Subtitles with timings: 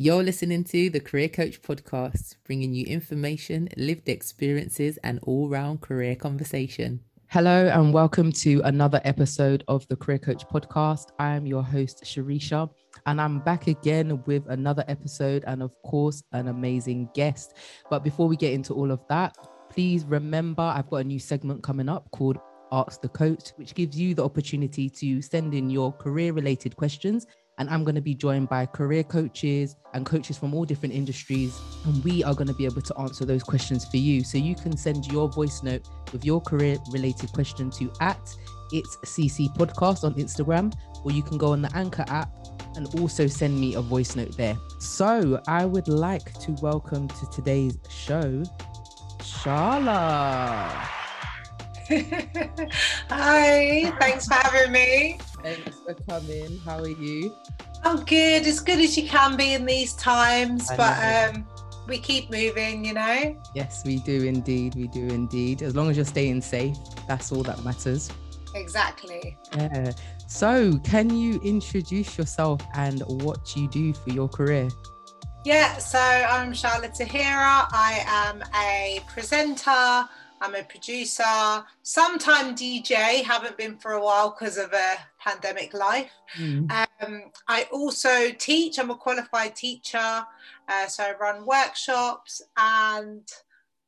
[0.00, 5.80] You're listening to the Career Coach podcast, bringing you information, lived experiences, and all round
[5.80, 7.00] career conversation.
[7.26, 11.06] Hello, and welcome to another episode of the Career Coach podcast.
[11.18, 12.70] I am your host, Sharisha,
[13.06, 17.56] and I'm back again with another episode and, of course, an amazing guest.
[17.90, 19.36] But before we get into all of that,
[19.68, 22.38] please remember I've got a new segment coming up called
[22.70, 27.26] Ask the Coach, which gives you the opportunity to send in your career related questions
[27.58, 31.60] and I'm going to be joined by career coaches and coaches from all different industries.
[31.84, 34.22] And we are going to be able to answer those questions for you.
[34.22, 38.20] So you can send your voice note with your career related question to at
[38.70, 42.30] it's CC podcast on Instagram, or you can go on the Anchor app
[42.76, 44.56] and also send me a voice note there.
[44.78, 48.42] So I would like to welcome to today's show,
[49.20, 50.68] Shahlaa.
[53.08, 55.18] Hi, thanks for having me.
[55.48, 56.58] Thanks for coming.
[56.64, 57.34] How are you?
[57.82, 61.46] I'm good, as good as you can be in these times, but um,
[61.86, 63.34] we keep moving, you know?
[63.54, 64.74] Yes, we do indeed.
[64.74, 65.62] We do indeed.
[65.62, 66.76] As long as you're staying safe,
[67.06, 68.10] that's all that matters.
[68.54, 69.38] Exactly.
[69.56, 69.92] Yeah.
[70.26, 74.68] So, can you introduce yourself and what you do for your career?
[75.46, 77.68] Yeah, so I'm Shahlaa Tahira.
[77.72, 79.70] I am a presenter,
[80.40, 86.10] I'm a producer, sometime DJ, haven't been for a while because of a pandemic life.
[86.36, 86.70] Mm.
[87.00, 90.24] Um, I also teach, I'm a qualified teacher.
[90.68, 93.28] Uh, so I run workshops and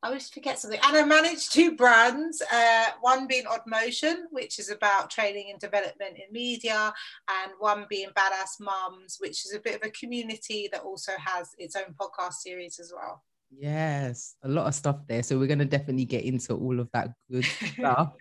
[0.02, 0.80] I always forget something.
[0.82, 5.60] And I manage two brands, uh, one being Odd Motion, which is about training and
[5.60, 6.92] development in media,
[7.28, 11.50] and one being Badass Mums, which is a bit of a community that also has
[11.58, 13.22] its own podcast series as well.
[13.50, 15.22] Yes, a lot of stuff there.
[15.22, 17.44] So we're going to definitely get into all of that good
[17.74, 18.12] stuff.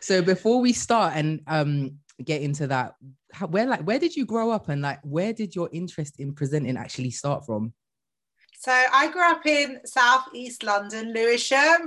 [0.00, 2.94] So before we start and um get into that,
[3.32, 6.34] how, where like where did you grow up and like where did your interest in
[6.34, 7.72] presenting actually start from?
[8.58, 11.86] So I grew up in South East London, Lewisham,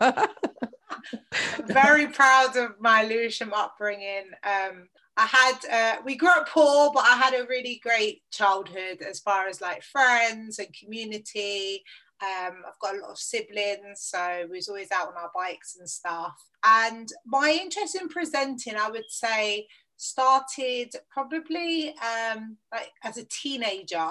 [1.66, 4.30] Very proud of my Lewisham upbringing.
[4.42, 9.00] Um, I had uh, we grew up poor, but I had a really great childhood
[9.08, 11.84] as far as like friends and community.
[12.22, 15.76] Um, I've got a lot of siblings, so we was always out on our bikes
[15.78, 16.34] and stuff.
[16.64, 19.66] And my interest in presenting, I would say,
[19.96, 24.08] started probably um, like as a teenager.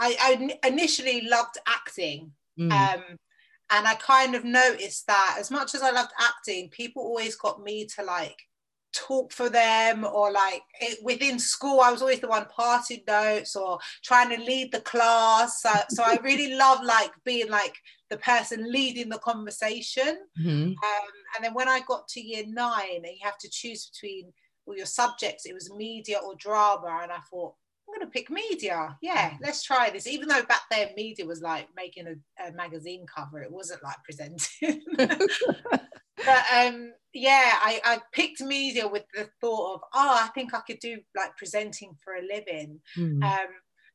[0.00, 2.32] I, I initially loved acting.
[2.58, 2.72] Mm.
[2.72, 3.02] Um,
[3.70, 7.62] and I kind of noticed that as much as I loved acting, people always got
[7.62, 8.47] me to like
[8.94, 13.54] talk for them or like it, within school i was always the one passing notes
[13.54, 17.74] or trying to lead the class so, so i really love like being like
[18.10, 20.68] the person leading the conversation mm-hmm.
[20.70, 24.32] um, and then when i got to year nine and you have to choose between
[24.66, 27.54] all your subjects it was media or drama and i thought
[27.88, 28.98] I'm going to pick media.
[29.00, 30.06] Yeah, let's try this.
[30.06, 33.96] Even though back then media was like making a, a magazine cover, it wasn't like
[34.04, 34.82] presenting.
[34.96, 40.60] but um, yeah, I, I picked media with the thought of, oh, I think I
[40.60, 42.80] could do like presenting for a living.
[42.96, 43.22] Mm.
[43.22, 43.48] Um,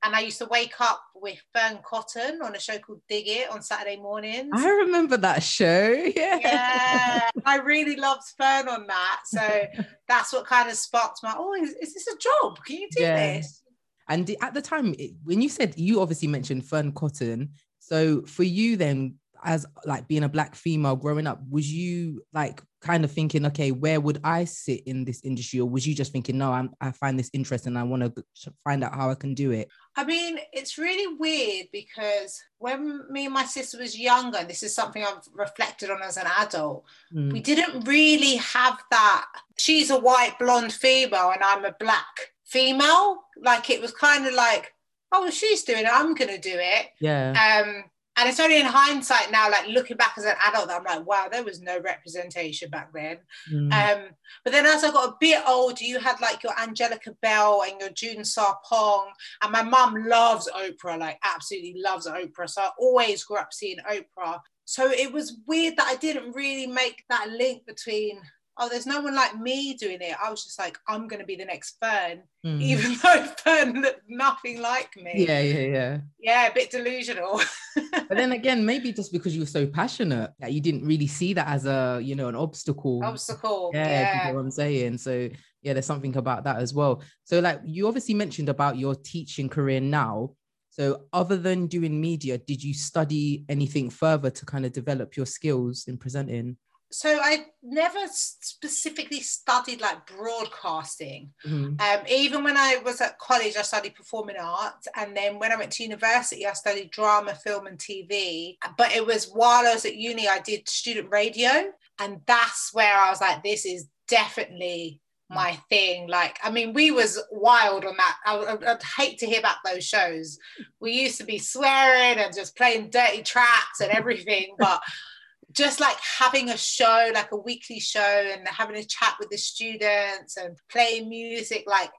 [0.03, 3.62] and I used to wake up with Fearne Cotton on a show called Diggit on
[3.62, 4.51] Saturday mornings.
[4.53, 5.91] I remember that show.
[6.16, 6.39] Yeah.
[6.41, 7.29] Yeah.
[7.45, 9.22] I really loved Fearne on that.
[9.25, 9.66] So
[10.07, 12.63] that's what kind of sparked my, oh, is, is this a job?
[12.66, 13.38] Can you do yeah.
[13.38, 13.62] this?
[14.09, 18.75] And at the time, when you said you obviously mentioned Fearne Cotton, so for you
[18.75, 23.45] then, as like being a black female growing up, was you like kind of thinking,
[23.45, 26.75] okay, where would I sit in this industry, or was you just thinking, no, I'm,
[26.81, 28.23] I find this interesting, I want to
[28.63, 29.69] find out how I can do it?
[29.95, 34.63] I mean, it's really weird because when me and my sister was younger, and this
[34.63, 37.31] is something I've reflected on as an adult, mm.
[37.31, 39.25] we didn't really have that.
[39.57, 43.23] She's a white blonde female, and I'm a black female.
[43.41, 44.73] Like it was kind of like,
[45.11, 46.88] oh, she's doing it, I'm gonna do it.
[47.00, 47.63] Yeah.
[47.65, 47.85] Um,
[48.16, 51.06] and it's only in hindsight now, like looking back as an adult, that I'm like,
[51.06, 53.18] wow, there was no representation back then.
[53.51, 53.74] Mm.
[53.74, 54.09] Um,
[54.44, 57.79] but then as I got a bit older, you had like your Angelica Bell and
[57.79, 59.07] your June Sarpong,
[59.42, 62.50] and my mum loves Oprah, like absolutely loves Oprah.
[62.50, 64.39] So I always grew up seeing Oprah.
[64.66, 68.21] So it was weird that I didn't really make that link between
[68.57, 70.15] oh, there's no one like me doing it.
[70.23, 72.61] I was just like, I'm going to be the next Fearne, mm.
[72.61, 75.25] even though Fearne looked nothing like me.
[75.27, 75.97] Yeah, yeah, yeah.
[76.19, 77.41] Yeah, a bit delusional.
[77.91, 81.33] but then again, maybe just because you were so passionate that you didn't really see
[81.33, 83.03] that as a, you know, an obstacle.
[83.03, 83.71] Obstacle.
[83.73, 84.27] Yeah, yeah.
[84.27, 84.97] You know what I'm saying.
[84.99, 85.29] So
[85.63, 87.01] yeah, there's something about that as well.
[87.23, 90.31] So like you obviously mentioned about your teaching career now.
[90.69, 95.27] So other than doing media, did you study anything further to kind of develop your
[95.27, 96.57] skills in presenting?
[96.94, 101.31] So I never specifically studied like broadcasting.
[101.45, 101.81] Mm-hmm.
[101.81, 105.56] Um, even when I was at college, I studied performing arts, and then when I
[105.56, 108.57] went to university, I studied drama, film, and TV.
[108.78, 112.95] But it was while I was at uni, I did student radio, and that's where
[112.95, 116.07] I was like, this is definitely my thing.
[116.07, 118.18] Like i mean we was wild on that.
[118.24, 120.38] I, would hate to hear about those shows.
[120.80, 124.54] We used to be swearing and just playing dirty tracks and everything.
[124.60, 124.80] But
[125.53, 129.38] just like having a show, like a weekly show, and having a chat with the
[129.38, 131.91] students and playing music, like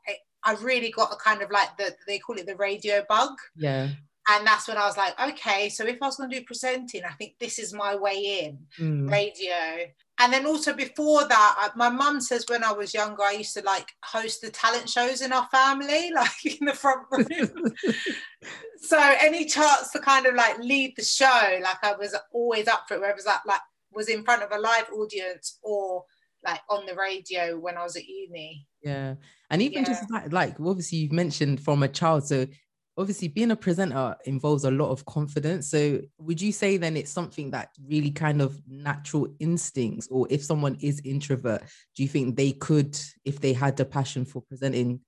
[0.45, 3.31] I've really got a kind of like the they call it the radio bug.
[3.57, 3.89] Yeah.
[4.27, 7.05] And that's when I was like, okay, so if I was going to do presenting,
[7.05, 9.11] I think this is my way in mm.
[9.11, 9.87] radio
[10.25, 13.63] and then also before that my mum says when i was younger i used to
[13.63, 17.73] like host the talent shows in our family like in the front room.
[18.77, 22.85] So any chance to kind of like lead the show like i was always up
[22.87, 23.63] for it whether that like
[23.93, 26.05] was in front of a live audience or
[26.45, 28.67] like on the radio when i was at uni.
[28.83, 29.15] Yeah.
[29.49, 29.89] And even yeah.
[29.89, 32.47] just like, like obviously you've mentioned from a child so
[32.97, 37.11] obviously being a presenter involves a lot of confidence so would you say then it's
[37.11, 41.63] something that really kind of natural instincts or if someone is introvert
[41.97, 45.01] do you think they could if they had the passion for presenting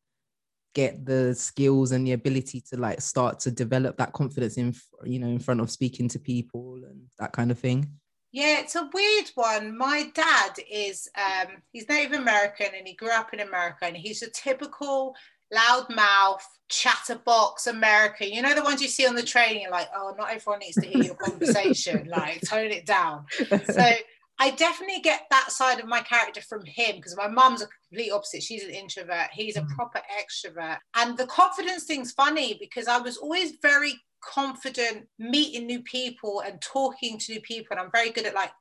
[0.74, 4.74] get the skills and the ability to like start to develop that confidence in
[5.04, 7.88] you know in front of speaking to people and that kind of thing
[8.32, 9.78] yeah, it's a weird one.
[9.78, 14.20] My dad is um he's Native American and he grew up in America and he's
[14.20, 15.14] a typical
[15.54, 18.28] loudmouth, chatterbox American.
[18.32, 19.60] You know the ones you see on the train.
[19.60, 22.08] You're like, oh, not everyone needs to hear your conversation.
[22.10, 23.26] like, tone it down.
[23.48, 23.94] So
[24.38, 28.10] I definitely get that side of my character from him because my mum's a complete
[28.10, 28.42] opposite.
[28.42, 29.28] She's an introvert.
[29.32, 29.68] He's a mm.
[29.68, 30.78] proper extrovert.
[30.94, 36.60] And the confidence thing's funny because I was always very confident meeting new people and
[36.60, 37.68] talking to new people.
[37.70, 38.52] And I'm very good at like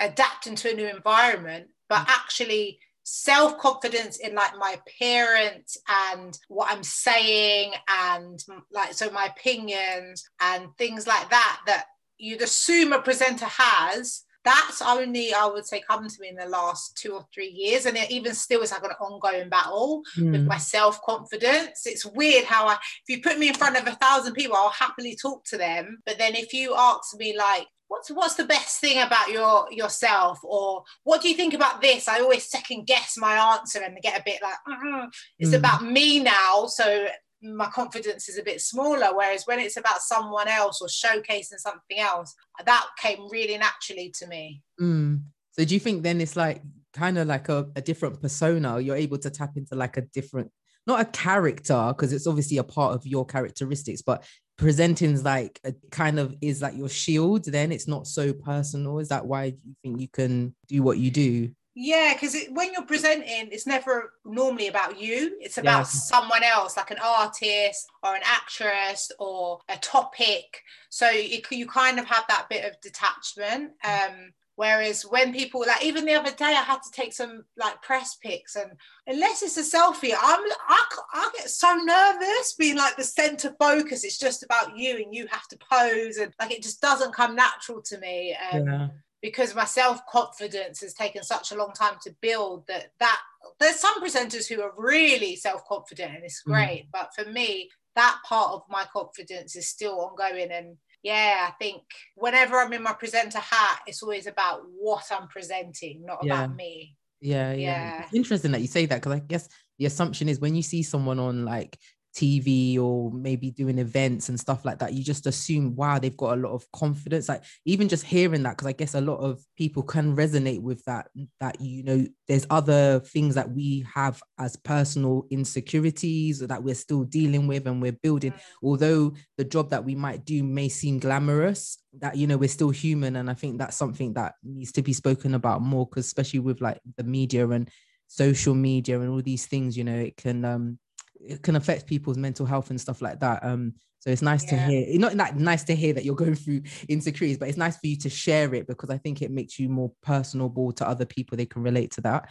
[0.00, 1.68] adapting to a new environment.
[1.90, 2.08] But mm.
[2.08, 5.76] actually, self confidence in like my appearance
[6.10, 8.42] and what I'm saying and
[8.72, 11.84] like so my opinions and things like that that
[12.16, 16.46] you'd assume a presenter has that's only I would say come to me in the
[16.46, 20.32] last two or three years, and it even still is like an ongoing battle mm.
[20.32, 21.86] with my self confidence.
[21.86, 24.68] It's weird how I, if you put me in front of a thousand people, I'll
[24.68, 28.80] happily talk to them, but then if you ask me like, what's what's the best
[28.80, 33.16] thing about your yourself or what do you think about this i always second guess
[33.16, 35.06] my answer and get a bit like mm-hmm.
[35.38, 35.58] it's mm.
[35.58, 37.06] about me now so
[37.42, 41.98] my confidence is a bit smaller whereas when it's about someone else or showcasing something
[41.98, 45.20] else that came really naturally to me mm.
[45.52, 46.62] so do you think then it's like
[46.92, 50.50] kind of like a, a different persona you're able to tap into like a different
[50.86, 54.24] not a character because it's obviously a part of your characteristics but
[54.56, 57.72] presenting's like a kind of is like your shield then?
[57.72, 58.98] It's not so personal.
[58.98, 61.50] Is that why you think you can do what you do?
[61.76, 65.36] Yeah because when you're presenting it's never normally about you.
[65.40, 65.82] It's about yeah.
[65.84, 70.62] someone else like an artist or an actress or a topic.
[70.88, 75.84] So you, you kind of have that bit of detachment um Whereas when people like
[75.84, 78.70] even the other day, I had to take some like press pics, and
[79.06, 84.04] unless it's a selfie, I'm I, I get so nervous being like the center focus.
[84.04, 87.34] It's just about you, and you have to pose, and like it just doesn't come
[87.34, 88.36] natural to me.
[88.52, 88.88] Um, yeah.
[89.20, 93.20] Because my self confidence has taken such a long time to build that that
[93.58, 96.52] there's some presenters who are really self confident and it's mm.
[96.52, 96.88] great, mm.
[96.92, 101.82] but for me, that part of my confidence is still ongoing and yeah, I think
[102.16, 106.44] whenever I'm in my presenter hat, it's always about what I'm presenting, not yeah.
[106.44, 106.96] about me.
[107.20, 107.58] Yeah, yeah.
[107.58, 108.02] yeah.
[108.04, 110.82] It's interesting that you say that because I guess the assumption is when you see
[110.82, 111.78] someone on like
[112.14, 116.38] TV or maybe doing events and stuff like that, you just assume, wow, they've got
[116.38, 117.28] a lot of confidence.
[117.28, 120.84] Like even just hearing that, because I guess a lot of people can resonate with
[120.84, 121.08] that,
[121.40, 127.04] that, you know, there's other things that we have as personal insecurities that we're still
[127.04, 128.32] dealing with and we're building.
[128.62, 132.70] Although the job that we might do may seem glamorous, that, you know, we're still
[132.70, 133.16] human.
[133.16, 136.60] And I think that's something that needs to be spoken about more, because especially with
[136.60, 137.68] like the media and
[138.06, 140.78] social media and all these things, you know, it can, um,
[141.26, 143.44] it can affect people's mental health and stuff like that.
[143.44, 144.66] Um, so it's nice yeah.
[144.66, 144.98] to hear.
[144.98, 147.96] Not that nice to hear that you're going through insecurities, but it's nice for you
[147.98, 151.36] to share it because I think it makes you more personable to other people.
[151.36, 152.28] They can relate to that.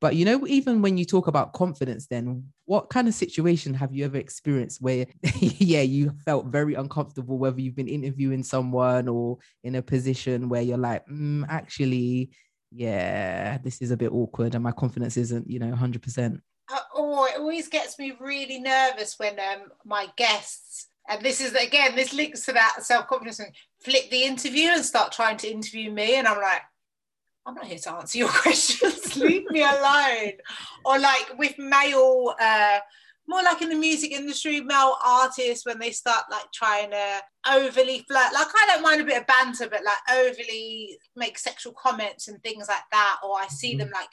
[0.00, 3.94] But you know, even when you talk about confidence, then what kind of situation have
[3.94, 5.06] you ever experienced where,
[5.40, 10.62] yeah, you felt very uncomfortable, whether you've been interviewing someone or in a position where
[10.62, 12.30] you're like, mm, actually,
[12.70, 16.38] yeah, this is a bit awkward and my confidence isn't, you know, 100% uh,
[16.94, 21.96] oh, it always gets me really nervous when um, my guests, and this is again,
[21.96, 23.40] this links to that self confidence,
[23.82, 26.62] flip the interview and start trying to interview me, and I'm like,
[27.48, 29.16] I'm not here to answer your questions.
[29.16, 30.32] Leave me alone.
[30.84, 32.78] Or like with male, uh,
[33.26, 37.20] more like in the music industry, male artists when they start like trying to
[37.50, 38.34] overly flirt.
[38.34, 42.42] Like I don't mind a bit of banter, but like overly make sexual comments and
[42.42, 43.16] things like that.
[43.24, 43.78] Or I see mm-hmm.
[43.78, 44.10] them like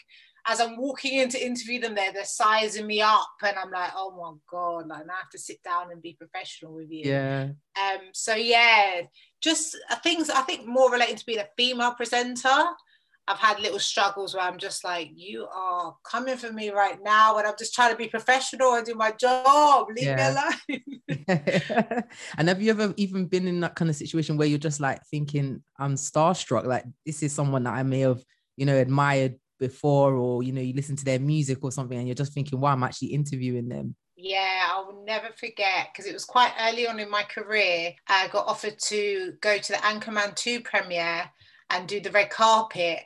[0.48, 3.92] as I'm walking in to interview them there, they're sizing me up, and I'm like,
[3.96, 7.10] oh my god, like I have to sit down and be professional with you.
[7.10, 7.50] Yeah.
[7.80, 8.02] Um.
[8.14, 9.02] So yeah,
[9.42, 12.64] just uh, things I think more relating to being a female presenter.
[13.28, 17.38] I've had little struggles where I'm just like, you are coming for me right now,
[17.38, 19.88] and I'm just trying to be professional and do my job.
[19.96, 20.52] Leave yeah.
[20.68, 21.24] me alone.
[22.38, 25.02] and have you ever even been in that kind of situation where you're just like
[25.10, 28.24] thinking, I'm starstruck, like this is someone that I may have,
[28.58, 32.08] you know, admired before or you know you listen to their music or something and
[32.08, 33.96] you're just thinking wow i'm actually interviewing them?
[34.18, 38.28] Yeah i will never forget because it was quite early on in my career i
[38.30, 41.30] got offered to go to the anchorman 2 premiere
[41.70, 43.00] and do the red carpet.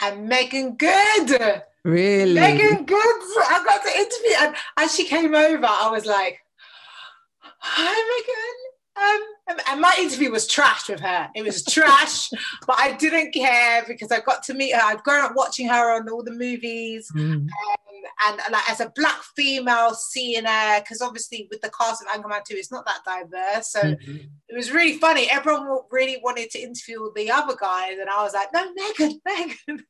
[0.00, 1.62] And Meagan Good!
[1.84, 2.34] Really?
[2.34, 2.98] Meagan Good!
[2.98, 6.40] I got to interview and as she came over i was like
[7.58, 8.65] hi meagan
[8.96, 11.28] um, and my interview was trash with her.
[11.34, 12.30] It was trash,
[12.66, 14.80] but I didn't care because I got to meet her.
[14.82, 17.10] I've grown up watching her on all the movies.
[17.14, 17.32] Mm.
[17.32, 17.48] Um,
[18.26, 22.44] and like as a black female seeing her, because obviously with the cast of Anchorman
[22.44, 23.70] 2, it's not that diverse.
[23.70, 24.16] So mm-hmm.
[24.48, 25.28] it was really funny.
[25.30, 29.84] Everyone really wanted to interview the other guys, and I was like, no, Meagan, Meagan.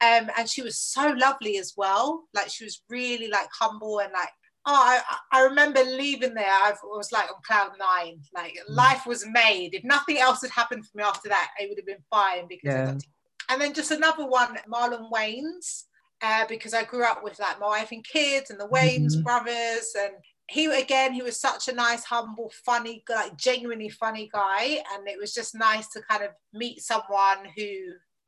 [0.00, 2.24] Um, and she was so lovely as well.
[2.34, 4.30] Like she was really like humble and like
[4.72, 5.00] I,
[5.32, 6.50] I remember leaving there.
[6.50, 8.20] I was like on cloud nine.
[8.34, 8.74] Like mm.
[8.74, 9.74] life was made.
[9.74, 12.74] If nothing else had happened for me after that, it would have been fine because
[12.74, 12.92] yeah.
[12.92, 13.06] To...
[13.50, 15.84] And then just another one, Marlon Wayans,
[16.22, 19.22] uh, because I grew up with like my wife and kids and the Wayans mm-hmm.
[19.22, 20.12] brothers, and
[20.48, 25.18] he again he was such a nice, humble, funny, like genuinely funny guy, and it
[25.18, 27.68] was just nice to kind of meet someone who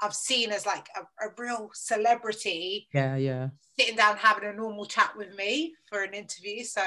[0.03, 2.89] I've seen as like a, a, real celebrity.
[2.93, 3.49] Yeah, yeah.
[3.79, 6.65] Sitting down having a normal chat with me for an interview.
[6.65, 6.83] So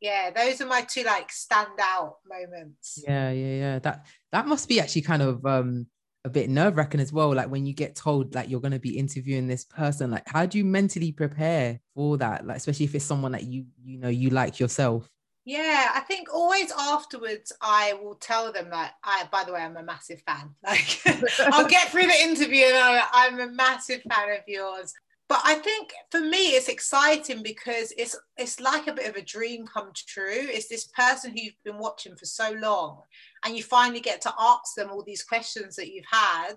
[0.00, 3.02] yeah, those are my two like standout moments.
[3.06, 3.78] Yeah, yeah, yeah.
[3.80, 5.86] That that must be actually kind of um
[6.24, 7.32] a bit nerve wracking as well.
[7.34, 10.44] Like when you get told like you're going to be interviewing this person, like how
[10.44, 12.46] do you mentally prepare for that?
[12.46, 15.08] Like especially if it's someone that you you know you like yourself.
[15.46, 19.76] Yeah, I think always afterwards I will tell them that I by the way I'm
[19.76, 20.50] a massive fan.
[20.66, 21.00] Like
[21.52, 24.92] I'll get through the interview and I'm a massive fan of yours.
[25.28, 29.22] But I think for me it's exciting because it's it's like a bit of a
[29.22, 30.24] dream come true.
[30.26, 33.02] It's this person who you've been watching for so long
[33.44, 36.56] and you finally get to ask them all these questions that you've had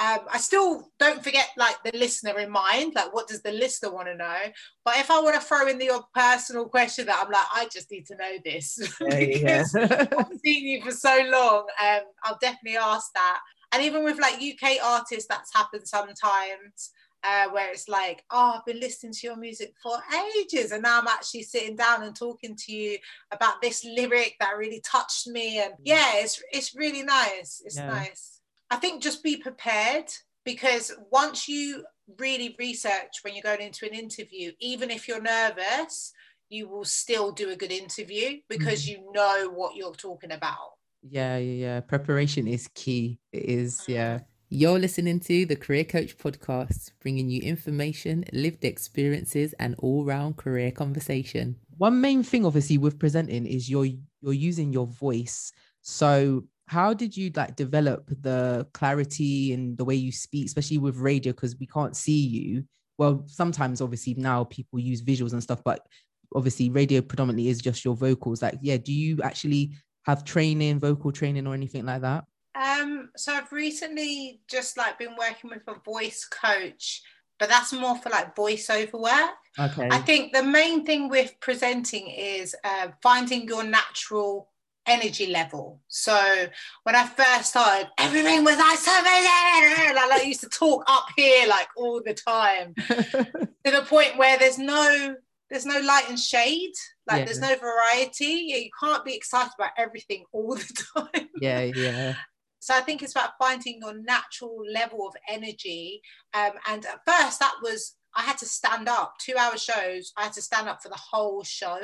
[0.00, 3.92] um, I still don't forget like the listener in mind, like what does the listener
[3.92, 4.38] want to know?
[4.84, 7.68] But if I want to throw in the odd personal question that I'm like, I
[7.72, 9.74] just need to know this because.
[9.74, 13.40] I've seen you for so long, um, I'll definitely ask that.
[13.72, 16.90] And even with like UK artists, that's happened sometimes.
[17.26, 19.96] Uh, where it's like, oh, I've been listening to your music for
[20.38, 22.98] ages, and now I'm actually sitting down and talking to you
[23.30, 27.62] about this lyric that really touched me, and yeah, it's it's really nice.
[27.64, 27.86] It's yeah.
[27.86, 28.33] nice.
[28.74, 30.06] I think just be prepared
[30.44, 31.84] because once you
[32.18, 36.12] really research when you're going into an interview, even if you're nervous,
[36.48, 38.88] you will still do a good interview because mm.
[38.88, 40.72] you know what you're talking about.
[41.08, 41.80] Yeah, yeah, yeah.
[41.82, 43.20] Preparation is key.
[43.32, 43.94] It is, mm.
[43.94, 44.18] yeah.
[44.48, 50.72] You're listening to the Career Coach podcast, bringing you information, lived experiences, and all-round career
[50.72, 51.54] conversation.
[51.78, 53.86] One main thing, obviously, with presenting is you're
[54.20, 55.52] you're using your voice.
[55.82, 60.96] So how did you like develop the clarity and the way you speak especially with
[60.96, 61.32] radio?
[61.32, 62.64] Because we can't see you.
[62.98, 65.86] Well sometimes obviously now people use visuals and stuff but
[66.34, 68.42] obviously radio predominantly is just your vocals.
[68.42, 69.72] Like yeah do you actually
[70.06, 72.24] have training vocal training or anything like that?
[72.54, 77.02] Um so i've recently just like been working with a voice coach
[77.38, 79.30] but that's more for like voiceover work.
[79.58, 79.88] Okay.
[79.90, 84.50] I think the main thing with presenting is uh, finding your natural
[84.86, 85.80] energy level.
[85.88, 86.46] So
[86.82, 89.94] when I first started, everything was like so amazing.
[89.94, 94.38] Like, I used to talk up here like all the time to the point where
[94.38, 95.16] there's no
[95.50, 96.72] there's no light and shade.
[97.06, 97.24] Like yeah.
[97.26, 98.46] there's no variety.
[98.46, 101.28] Yeah, you can't be excited about everything all the time.
[101.40, 102.14] Yeah, yeah.
[102.60, 106.00] So I think it's about finding your natural level of energy.
[106.32, 109.14] Um, and at first, that was I had to stand up.
[109.20, 110.12] Two hour shows.
[110.16, 111.78] I had to stand up for the whole show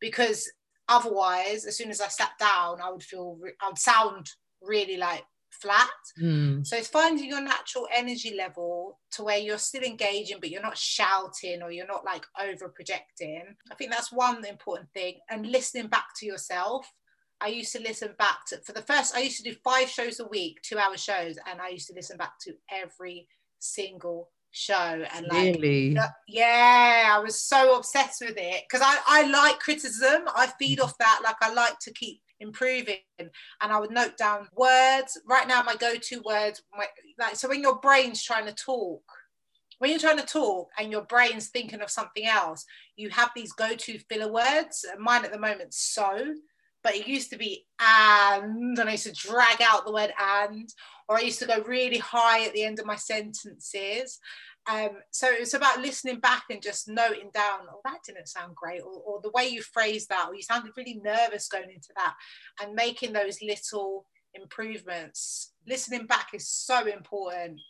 [0.00, 0.50] because
[0.88, 5.24] Otherwise, as soon as I sat down, I would feel, I would sound really like
[5.50, 5.88] flat.
[6.20, 6.66] Mm.
[6.66, 10.76] So it's finding your natural energy level to where you're still engaging, but you're not
[10.76, 13.56] shouting or you're not like over projecting.
[13.70, 15.18] I think that's one important thing.
[15.30, 16.90] And listening back to yourself.
[17.40, 20.20] I used to listen back to, for the first, I used to do five shows
[20.20, 25.04] a week, two hour shows, and I used to listen back to every single show
[25.14, 25.96] and like really?
[26.28, 30.22] yeah i was so obsessed with it because I, I like criticism.
[30.34, 30.86] I feed mm-hmm.
[30.86, 33.30] off that like i like to keep improving and
[33.60, 35.20] i would note down words.
[35.26, 36.86] Right now my go-to words my,
[37.18, 39.02] like so when your brain's trying to talk
[39.80, 42.64] when you're trying to talk and your brain's thinking of something else
[42.96, 44.86] you have these go-to filler words.
[44.98, 46.34] Mine at the moment so
[46.84, 50.72] but it used to be and and i used to drag out the word and
[51.08, 54.18] or I used to go really high at the end of my sentences.
[54.70, 58.80] Um, so it's about listening back and just noting down, oh, that didn't sound great,
[58.80, 62.14] or, or the way you phrased that, or you sounded really nervous going into that,
[62.62, 65.52] and making those little improvements.
[65.68, 67.60] Listening back is so important.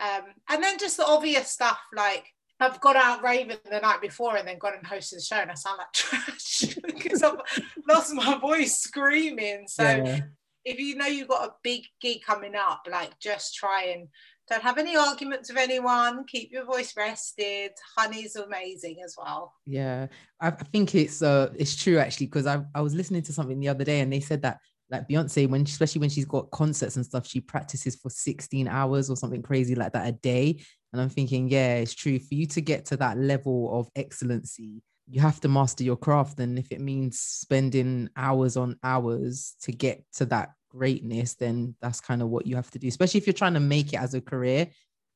[0.00, 2.24] Um, and then just the obvious stuff like
[2.62, 5.50] I've got out raving the night before and then gone and hosted the show and
[5.50, 7.40] I sound like trash because I've
[7.88, 9.64] lost my voice screaming.
[9.68, 10.20] So yeah
[10.64, 14.08] if you know you've got a big gig coming up, like just try and
[14.48, 16.24] don't have any arguments with anyone.
[16.26, 17.72] Keep your voice rested.
[17.96, 19.54] Honey's amazing as well.
[19.66, 20.08] Yeah,
[20.40, 23.58] I, I think it's uh it's true actually because I I was listening to something
[23.60, 24.58] the other day and they said that
[24.90, 29.08] like Beyonce when especially when she's got concerts and stuff she practices for 16 hours
[29.08, 30.60] or something crazy like that a day
[30.92, 32.18] and I'm thinking yeah it's true.
[32.18, 36.38] For you to get to that level of excellency you have to master your craft.
[36.38, 42.00] And if it means spending hours on hours to get to that greatness then that's
[42.00, 44.14] kind of what you have to do especially if you're trying to make it as
[44.14, 44.66] a career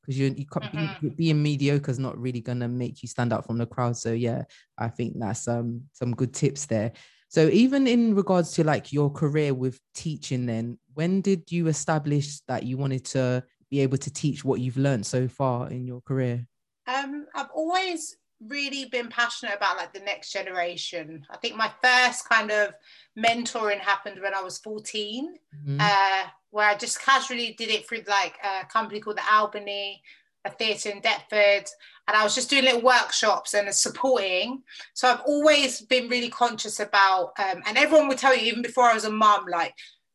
[0.07, 1.07] because you, you mm-hmm.
[1.09, 3.97] being mediocre is not really going to make you stand out from the crowd.
[3.97, 4.43] So yeah
[4.77, 6.91] i think that's um some good tips there.
[7.29, 12.39] So even in regards to like your career with teaching then when did you establish
[12.47, 16.01] that you wanted to be able to teach what you've learned so far in your
[16.01, 16.45] career
[16.87, 21.25] um i've always really been passionate about like the next generation.
[21.29, 22.73] I think my first kind of
[23.17, 25.77] mentoring happened when I was 14, mm-hmm.
[25.79, 30.01] uh, where I just casually did it through like a company called the Albany,
[30.45, 31.67] a theatre in Deptford,
[32.07, 34.61] and I was just doing little workshops and supporting.
[34.93, 38.85] So I've always been really conscious about, um, and everyone would tell you even before
[38.85, 39.73] I was a mum, like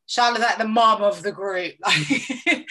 [0.09, 1.75] Shahlaa's like the mom of the group.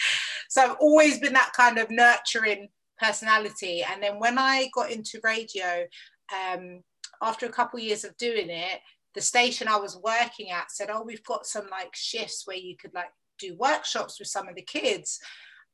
[0.48, 2.68] so I've always been that kind of nurturing
[2.98, 3.82] personality.
[3.82, 5.86] And then when I got into radio,
[6.32, 6.82] um,
[7.20, 8.80] after a couple of years of doing it,
[9.14, 12.76] the station I was working at said, "Oh, we've got some like shifts where you
[12.76, 15.18] could like do workshops with some of the kids."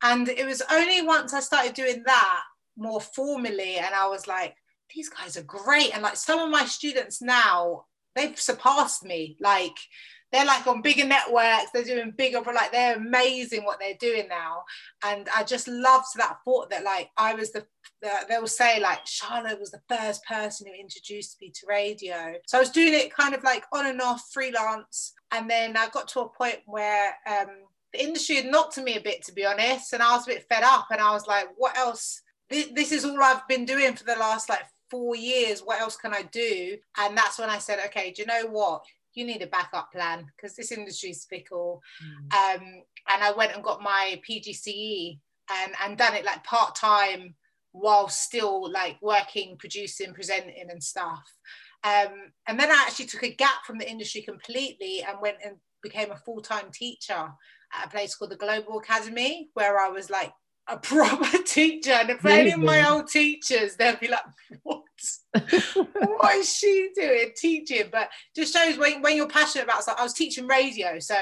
[0.03, 2.42] And it was only once I started doing that
[2.77, 4.57] more formally, and I was like,
[4.94, 9.37] "These guys are great!" And like some of my students now, they've surpassed me.
[9.40, 9.77] Like
[10.33, 14.29] they're like on bigger networks they're doing bigger but like they're amazing what they're doing
[14.29, 14.62] now.
[15.05, 17.67] And i just loved that thought that like i was the,
[18.03, 22.35] the they'll say like Shahlaa was the first person who introduced me to radio.
[22.47, 25.14] So i was doing it kind of like on and off freelance.
[25.33, 27.49] And then i got to a point where um,
[27.93, 30.47] the industry had knocked me a bit to be honest and i was a bit
[30.49, 30.87] fed up.
[30.91, 32.23] And i was like what else?
[32.51, 35.61] This, this is all i've been doing for the last like four years.
[35.61, 36.77] What else can i do?
[36.99, 38.83] And that's when i said okay do you know what
[39.14, 41.83] you need a backup plan because this industry is fickle.
[42.03, 42.57] Mm.
[42.57, 42.62] Um,
[43.09, 45.18] and I went and got my PGCE
[45.51, 47.35] and, and done it like part time
[47.73, 51.23] while still like working, producing, presenting and stuff.
[51.85, 55.57] Um, and then I actually took a gap from the industry completely and went and
[55.83, 57.29] became a full time teacher
[57.75, 60.33] at a place called the Global Academy, where I was like
[60.66, 61.92] a proper teacher.
[61.92, 64.25] And if any of my old teachers, they'll be like,
[64.62, 64.83] what?
[65.75, 67.89] what is she doing teaching?
[67.91, 70.01] But just shows when, when you're passionate about something.
[70.01, 70.99] I was teaching radio.
[70.99, 71.15] So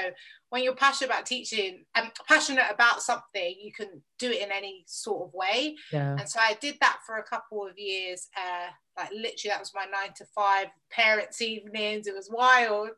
[0.49, 4.83] when you're passionate about teaching and passionate about something, you can do it in any
[4.87, 5.75] sort of way.
[5.91, 6.15] Yeah.
[6.17, 8.27] And so I did that for a couple of years.
[8.35, 12.07] Uh, like literally that was my nine to five parents' evenings.
[12.07, 12.89] It was wild.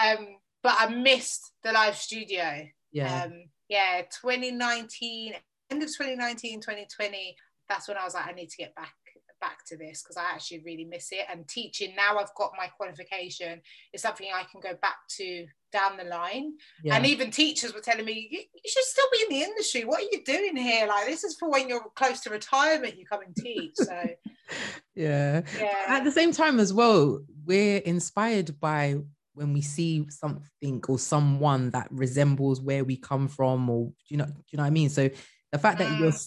[0.00, 2.66] Um, but I missed the live studio.
[2.92, 3.24] Yeah.
[3.24, 5.34] Um, yeah, 2019,
[5.70, 7.36] end of 2019, 2020,
[7.68, 8.94] that's when I was like, I need to get back
[9.44, 11.26] back to this because I actually really miss it.
[11.30, 13.60] And teaching now I've got my qualification
[13.92, 16.54] is something I can go back to down the line.
[16.82, 16.96] Yeah.
[16.96, 19.84] And even teachers were telling me, you, you, should still be in the industry.
[19.84, 20.86] What are you doing here?
[20.86, 23.72] Like this is for when you're close to retirement, you come and teach.
[23.74, 24.02] So
[24.94, 25.42] yeah.
[25.58, 25.84] yeah.
[25.88, 28.96] At the same time as well, we're inspired by
[29.34, 34.26] when we see something or someone that resembles where we come from or you know
[34.50, 34.88] you know what I mean?
[34.88, 35.10] So
[35.50, 36.18] the fact that you're mm.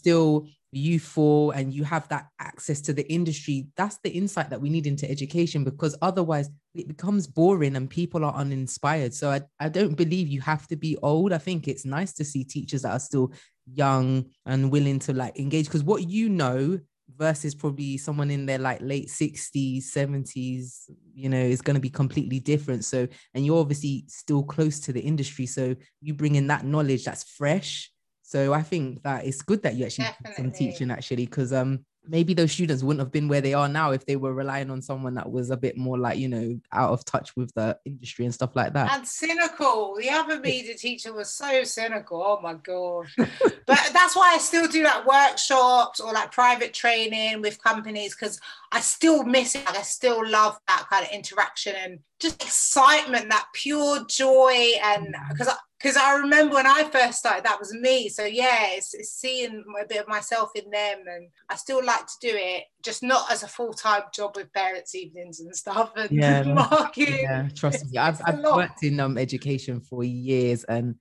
[0.73, 4.69] Still youthful and you have that access to the industry that's the insight that we
[4.69, 9.13] need into education because otherwise it becomes boring and people are uninspired.
[9.13, 11.34] So I, I don't believe you have to be old.
[11.34, 13.34] I think it's nice to see teachers that are still
[13.73, 16.80] young and willing to like engage because what you know
[17.17, 21.89] versus probably someone in their like late 60s 70s you know is going to be
[21.89, 22.86] completely different.
[22.86, 25.45] So and you're obviously still close to the industry.
[25.45, 27.91] So you bring in that knowledge that's fresh
[28.28, 31.86] So I think that it's good that you actually did some teaching actually, because um
[32.06, 34.82] maybe those students wouldn't have been where they are now if they were relying on
[34.82, 38.26] someone that was a bit more like you know out of touch with the industry
[38.26, 38.94] and stuff like that.
[38.94, 39.96] And cynical.
[39.98, 42.22] The other media teacher was so cynical.
[42.22, 47.42] Oh my god but that's why i still do like workshops or like private training
[47.42, 48.40] with companies because
[48.72, 49.63] i still miss it.
[49.68, 55.48] I still love that kind of interaction and just excitement that pure joy and because
[55.48, 58.10] mm because I remember when I first started, that was me.
[58.10, 62.08] So yeah, it's, it's, seeing a bit of myself in them, and I still like
[62.08, 65.92] to do it, just not as a full time job with parents' evenings and stuff
[65.96, 67.20] and yeah, marketing.
[67.22, 70.96] Yeah, trust me, I've, I've worked in um education for years, and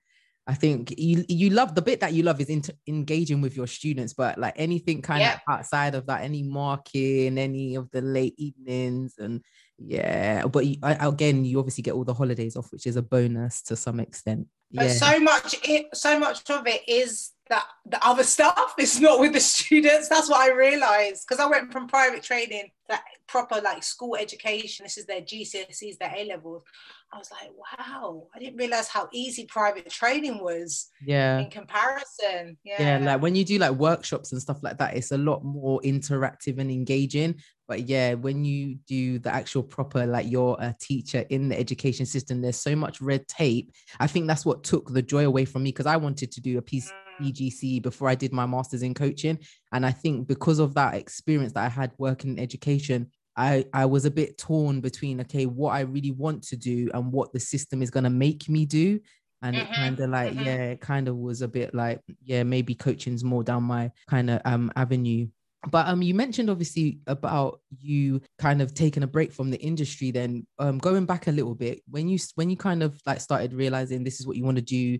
[0.45, 4.13] I think you you love the bit that you love is engaging with your students,
[4.13, 9.15] but like anything kind of outside of that, any marking, any of the late evenings,
[9.17, 9.41] and
[9.79, 13.01] yeah, but you, I, again, you obviously get all the holidays off, which is a
[13.01, 14.47] bonus to some extent.
[14.71, 14.93] But yeah.
[14.93, 19.33] so much, it, so much of it is that the other stuff is not with
[19.33, 20.09] the students.
[20.09, 24.85] That's what I realized because I went from private training that proper like school education.
[24.85, 26.63] This is their GCSEs, their A levels.
[27.11, 30.89] I was like, wow, I didn't realize how easy private training was.
[31.05, 31.39] Yeah.
[31.39, 32.57] In comparison.
[32.63, 32.99] Yeah.
[32.99, 33.05] Yeah.
[33.05, 36.59] Like when you do like workshops and stuff like that, it's a lot more interactive
[36.59, 37.35] and engaging.
[37.67, 42.05] But yeah, when you do the actual proper, like you're a teacher in the education
[42.05, 43.71] system, there's so much red tape.
[43.99, 46.57] I think that's what took the joy away from me because I wanted to do
[46.57, 46.89] a piece.
[46.89, 49.39] Mm EGC before I did my master's in coaching.
[49.71, 53.85] And I think because of that experience that I had working in education, I, I
[53.85, 57.39] was a bit torn between, okay, what I really want to do and what the
[57.39, 58.99] system is going to make me do.
[59.43, 59.71] And mm-hmm.
[59.71, 60.45] it kind of like, mm-hmm.
[60.45, 64.31] yeah, it kind of was a bit like, yeah, maybe coaching's more down my kind
[64.31, 65.27] of um avenue
[65.69, 70.11] but um you mentioned obviously about you kind of taking a break from the industry
[70.11, 73.53] then um going back a little bit when you when you kind of like started
[73.53, 74.99] realizing this is what you want to do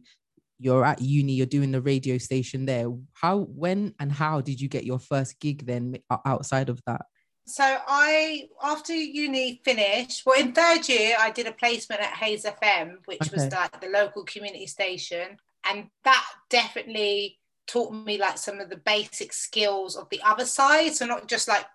[0.59, 2.91] you're at uni, you're doing the radio station there.
[3.13, 7.05] How, when, and how did you get your first gig then outside of that?
[7.45, 12.43] So I, after uni finished, well, in third year, I did a placement at Hayes
[12.43, 13.31] FM, which okay.
[13.33, 15.37] was like the local community station,
[15.69, 20.95] and that definitely taught me like some of the basic skills of the other side.
[20.95, 21.65] So not just like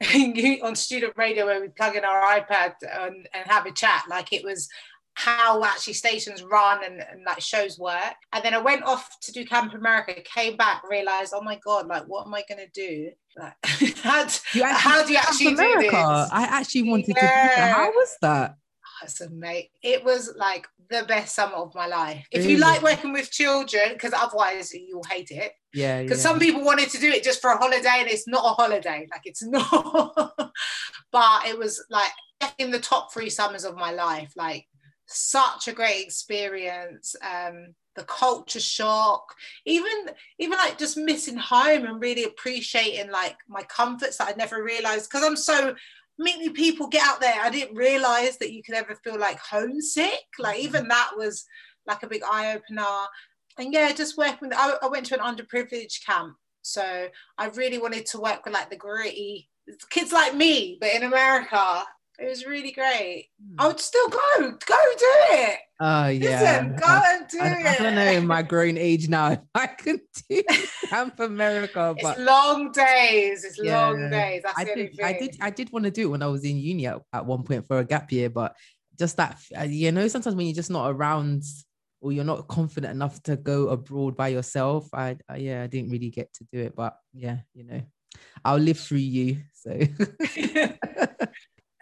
[0.62, 4.04] on student radio where we plug in our iPad and, and have a chat.
[4.08, 4.68] Like it was
[5.14, 8.14] how actually stations run and, and like shows work.
[8.32, 11.86] And then I went off to do Camp America, came back, realized, oh my God,
[11.86, 13.10] like what am I gonna do?
[13.36, 13.54] Like
[14.02, 15.92] how, do, how do you actually do this?
[15.92, 17.54] I actually wanted yeah.
[17.54, 17.72] to.
[17.74, 18.56] How was that?
[19.02, 19.70] Awesome, mate.
[19.82, 22.26] It was like the best summer of my life.
[22.30, 25.52] If you like working with children, because otherwise you'll hate it.
[25.74, 26.02] Yeah.
[26.02, 26.30] Because yeah.
[26.30, 29.08] some people wanted to do it just for a holiday, and it's not a holiday.
[29.10, 30.34] Like it's not.
[31.12, 32.12] but it was like
[32.58, 34.32] in the top three summers of my life.
[34.36, 34.66] Like
[35.06, 37.16] such a great experience.
[37.22, 39.34] Um, the culture shock,
[39.66, 39.92] even
[40.38, 45.10] even like just missing home and really appreciating like my comforts that I never realized
[45.10, 45.74] because I'm so
[46.18, 47.40] many people get out there.
[47.40, 50.24] I didn't realize that you could ever feel like homesick.
[50.38, 50.66] Like mm-hmm.
[50.66, 51.44] even that was
[51.86, 52.86] like a big eye opener.
[53.58, 56.36] And yeah, just working with I, I went to an underprivileged camp.
[56.62, 59.48] So I really wanted to work with like the gritty
[59.90, 61.84] kids like me, but in America.
[62.18, 63.28] It was really great.
[63.40, 63.56] Hmm.
[63.58, 64.48] I would still go, go
[64.98, 65.58] do it.
[65.80, 66.40] Oh uh, yeah.
[66.40, 67.66] Listen, go and do I, it.
[67.66, 70.42] I don't know in my grown age now I can do
[70.88, 73.44] Camp America, but it's long days.
[73.44, 74.42] It's yeah, long days.
[74.44, 75.36] That's I did, I did.
[75.40, 77.66] I did want to do it when I was in uni at, at one point
[77.66, 78.54] for a gap year, but
[78.98, 81.42] just that uh, you know sometimes when you're just not around
[82.00, 85.90] or you're not confident enough to go abroad by yourself, I, I yeah I didn't
[85.90, 87.82] really get to do it, but yeah you know
[88.44, 89.38] I'll live through you.
[89.54, 89.70] So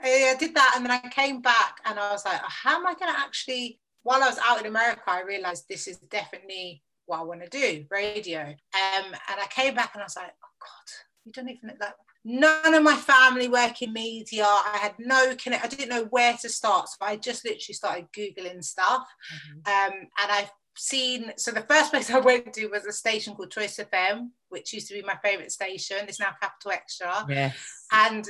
[0.02, 2.94] I did that and then I came back and I was like, how am I
[2.94, 7.20] going to actually, while I was out in America, I realized this is definitely what
[7.20, 8.40] I want to do, radio.
[8.40, 10.92] Um, and I came back and I was like, oh God,
[11.24, 14.44] you don't even like, none of my family work in media.
[14.44, 16.88] I had no connect, I didn't know where to start.
[16.88, 19.06] So I just literally started Googling stuff.
[19.34, 19.92] Mm-hmm.
[19.92, 23.50] Um, and I've seen, so the first place I went to was a station called
[23.50, 25.98] Choice FM, which used to be my favorite station.
[26.08, 27.26] It's now Capital Extra.
[27.28, 27.56] Yes.
[27.92, 28.26] And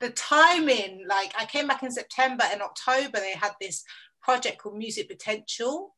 [0.00, 3.84] the timing, like I came back in September and October, they had this
[4.22, 5.94] project called Music Potential,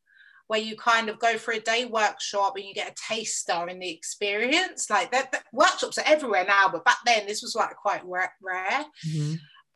[0.48, 3.78] where you kind of go for a day workshop and you get a taster in
[3.78, 4.90] the experience.
[4.90, 8.84] Like that, workshops are everywhere now, but back then this was like quite rare.
[9.08, 9.34] Mm-hmm.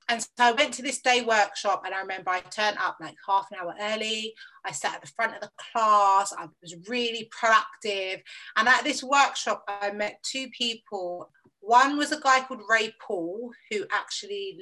[0.08, 3.16] And so I went to this day workshop, and I remember I turned up like
[3.26, 4.34] half an hour early.
[4.64, 6.32] I sat at the front of the class.
[6.32, 8.20] I was really proactive.
[8.56, 11.28] And at this workshop, I met two people
[11.66, 14.58] one was a guy called Ray Paul, who actually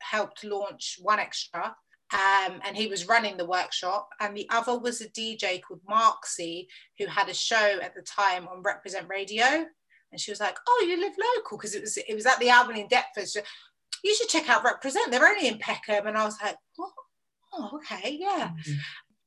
[0.00, 1.74] helped launch 1Xtra,
[2.12, 4.10] Um, and he was running the workshop.
[4.20, 8.48] And the other was a DJ called Moxie, who had a show at the time
[8.48, 9.66] on Represent Radio.
[10.10, 12.50] And she was like, "Oh, you live local?" Because it was it was at the
[12.50, 13.28] Albany in Deptford.
[13.28, 13.40] So,
[14.04, 15.10] you should check out Represent.
[15.10, 16.06] They're only in Peckham.
[16.06, 16.92] And I was like, "What?
[17.54, 18.72] Oh, okay, yeah." Mm-hmm.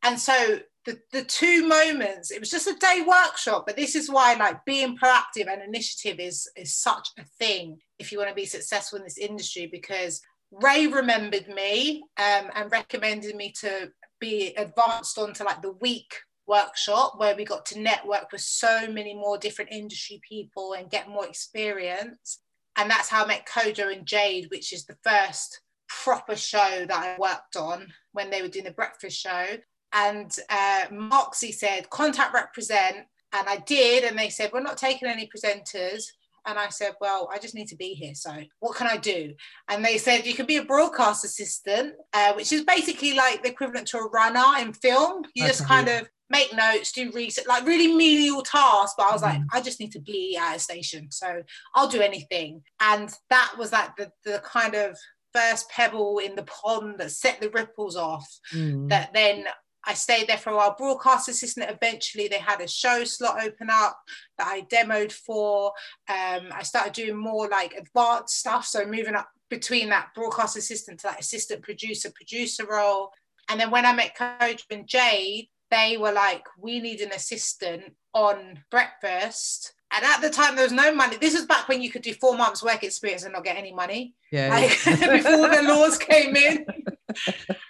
[0.06, 4.08] And so the, the two moments, it was just a day workshop, but this is
[4.08, 8.36] why like being proactive and initiative is is such a thing if you want to
[8.36, 14.54] be successful in this industry because Ray remembered me um, and recommended me to be
[14.58, 16.14] advanced onto like the week
[16.48, 21.10] workshop where we got to network with so many more different industry people and get
[21.10, 22.42] more experience.
[22.78, 26.92] And that's how I met Kojo and Jade, which is the first proper show that
[26.92, 29.48] I worked on when they were doing the breakfast show.
[29.96, 32.98] And uh, Moxie said, contact represent.
[33.34, 34.04] And I did.
[34.04, 36.04] And they said, we're not taking any presenters.
[36.46, 38.14] And I said, Well, I just need to be here.
[38.14, 39.34] So what can I do?
[39.68, 43.50] And they said, You can be a broadcast assistant, uh, which is basically like the
[43.50, 45.24] equivalent to a runner in film.
[45.34, 45.52] You okay.
[45.52, 48.94] just kind of make notes, do research, like really menial tasks.
[48.98, 49.42] But I was mm-hmm.
[49.42, 51.12] like, I just need to be at a station.
[51.12, 51.42] So
[51.74, 52.62] I'll do anything.
[52.80, 54.98] And that was like the, the kind of
[55.34, 58.88] first pebble in the pond that set the ripples off mm.
[58.90, 59.46] that then
[59.86, 60.76] I stayed there for a while.
[60.78, 61.70] Broadcast assistant.
[61.70, 64.00] Eventually, they had a show slot open up
[64.38, 65.74] that I demoed for.
[66.10, 71.00] Um, I started doing more like advanced stuff, so moving up between that broadcast assistant
[71.00, 73.12] to that assistant producer, producer role.
[73.50, 77.96] And then when I met Kojo and Jade, they were like, "We need an assistant
[78.14, 81.18] on breakfast." And at the time, there was no money.
[81.18, 83.72] This was back when you could do four months work experience and not get any
[83.72, 84.16] money.
[84.32, 84.50] Yeah.
[84.50, 86.66] Like, before the laws came in.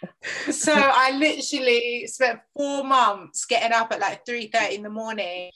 [0.51, 5.51] so I literally spent four months getting up at like 3.30 in the morning,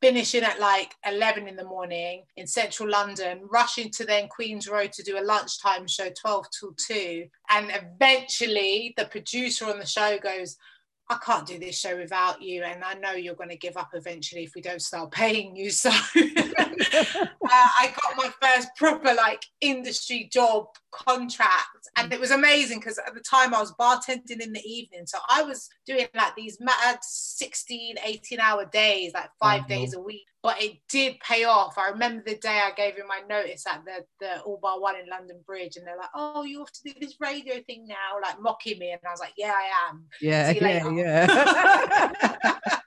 [0.00, 4.92] finishing at like 11 in the morning in central London, rushing to then Queen's Road
[4.92, 7.26] to do a lunchtime show, 12 till 2.
[7.50, 10.56] And eventually the producer on the show goes,
[11.10, 12.62] I can't do this show without you.
[12.62, 15.70] And I know you're going to give up eventually if we don't start paying you.
[15.84, 15.92] So uh,
[17.52, 21.88] I got my first proper like industry job contract.
[21.96, 25.06] And it was amazing because at the time I was bartending in the evening.
[25.06, 29.68] So I was doing like these mad 16, 18 hour days, like 5 mm-hmm.
[29.68, 30.24] days a week.
[30.44, 31.78] But it did pay off.
[31.78, 34.94] I remember the day I gave him my notice at the, the All Bar One
[34.94, 38.20] in London Bridge, and they're like, "Oh, you have to do this radio thing now,"
[38.22, 41.26] like mocking me, and I was like, "Yeah, I am." Yeah, yeah, yeah.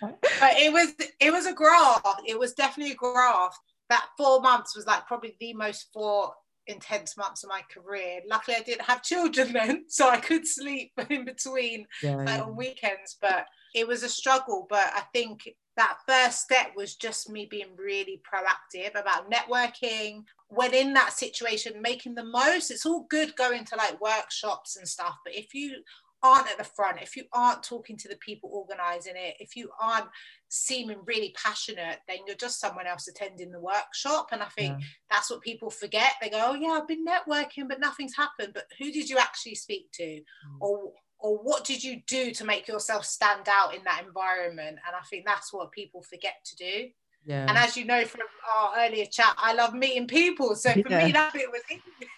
[0.02, 2.20] but it was it was a graft.
[2.26, 3.60] It was definitely a graft.
[3.88, 6.34] That four months was like probably the most four
[6.66, 8.20] intense months of my career.
[8.28, 12.42] Luckily, I didn't have children then, so I could sleep in between yeah, like, yeah.
[12.42, 13.16] on weekends.
[13.22, 14.66] But it was a struggle.
[14.68, 20.24] But I think that first step was just me being really proactive about networking.
[20.48, 22.70] When in that situation, making the most.
[22.70, 25.82] It's all good going to like workshops and stuff, but if you
[26.22, 29.70] aren't at the front, if you aren't talking to the people organizing it, if you
[29.80, 30.06] aren't
[30.48, 34.28] seeming really passionate, then you're just someone else attending the workshop.
[34.32, 34.86] And I think yeah.
[35.10, 36.12] that's what people forget.
[36.20, 38.52] They go, Oh, yeah, I've been networking, but nothing's happened.
[38.54, 40.04] But who did you actually speak to?
[40.04, 40.22] Mm.
[40.60, 44.78] Or or what did you do to make yourself stand out in that environment?
[44.86, 46.88] And I think that's what people forget to do.
[47.24, 47.46] Yeah.
[47.48, 48.20] And as you know from
[48.56, 50.54] our earlier chat, I love meeting people.
[50.54, 51.06] So for yeah.
[51.06, 51.62] me, that bit was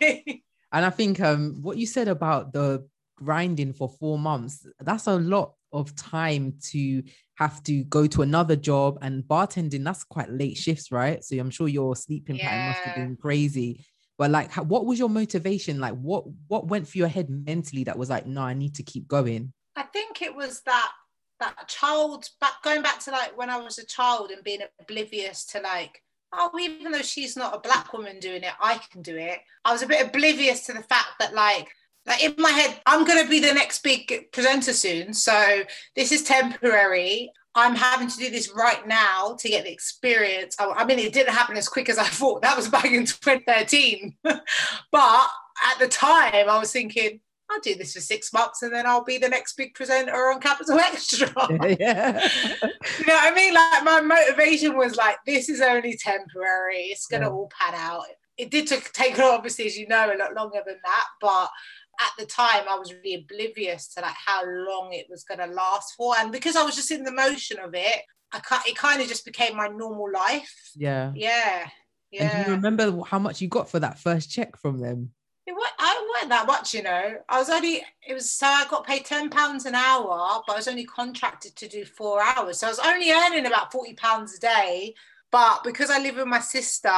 [0.02, 0.44] easy.
[0.72, 5.16] and I think um, what you said about the grinding for four months, that's a
[5.16, 7.02] lot of time to
[7.36, 9.84] have to go to another job and bartending.
[9.84, 11.24] That's quite late shifts, right?
[11.24, 12.48] So I'm sure your sleeping yeah.
[12.48, 13.86] pattern must have been crazy.
[14.18, 15.78] But like, how, what was your motivation?
[15.78, 18.82] Like, what what went through your head mentally that was like, no, I need to
[18.82, 19.52] keep going?
[19.76, 20.92] I think it was that
[21.40, 25.46] that child back going back to like when I was a child and being oblivious
[25.46, 26.02] to like
[26.32, 29.38] oh, even though she's not a black woman doing it, I can do it.
[29.64, 31.68] I was a bit oblivious to the fact that like
[32.06, 35.12] like in my head, I'm going to be the next big presenter soon.
[35.12, 35.62] So
[35.94, 37.32] this is temporary.
[37.58, 40.56] I'm having to do this right now to get the experience.
[40.58, 42.42] I, mean, it didn't happen as quick as I thought.
[42.42, 44.16] That was back in 2013.
[44.22, 45.26] but
[45.70, 49.04] at the time, I was thinking, I'll do this for six months and then I'll
[49.04, 51.28] be the next big presenter on Capital Extra.
[51.78, 52.28] yeah.
[52.62, 53.54] you know what I mean?
[53.54, 56.84] Like my motivation was like, this is only temporary.
[56.86, 57.32] It's gonna yeah.
[57.32, 58.04] all pan out.
[58.36, 61.48] It did take obviously, as you know, a lot longer than that, but
[62.00, 65.54] at the time I was really oblivious to like how long it was going to
[65.54, 69.00] last for, and because I was just in the motion of it, I it kind
[69.00, 70.54] of just became my normal life.
[70.76, 71.68] Yeah, yeah,
[72.10, 72.36] yeah.
[72.36, 75.10] And do you remember how much you got for that first check from them?
[75.46, 77.14] It was, I weren't that much, you know.
[77.26, 80.56] I was only it was so I got paid ten pounds an hour, but I
[80.56, 84.36] was only contracted to do four hours, so I was only earning about forty pounds
[84.36, 84.94] a day.
[85.30, 86.88] But because I live with my sister,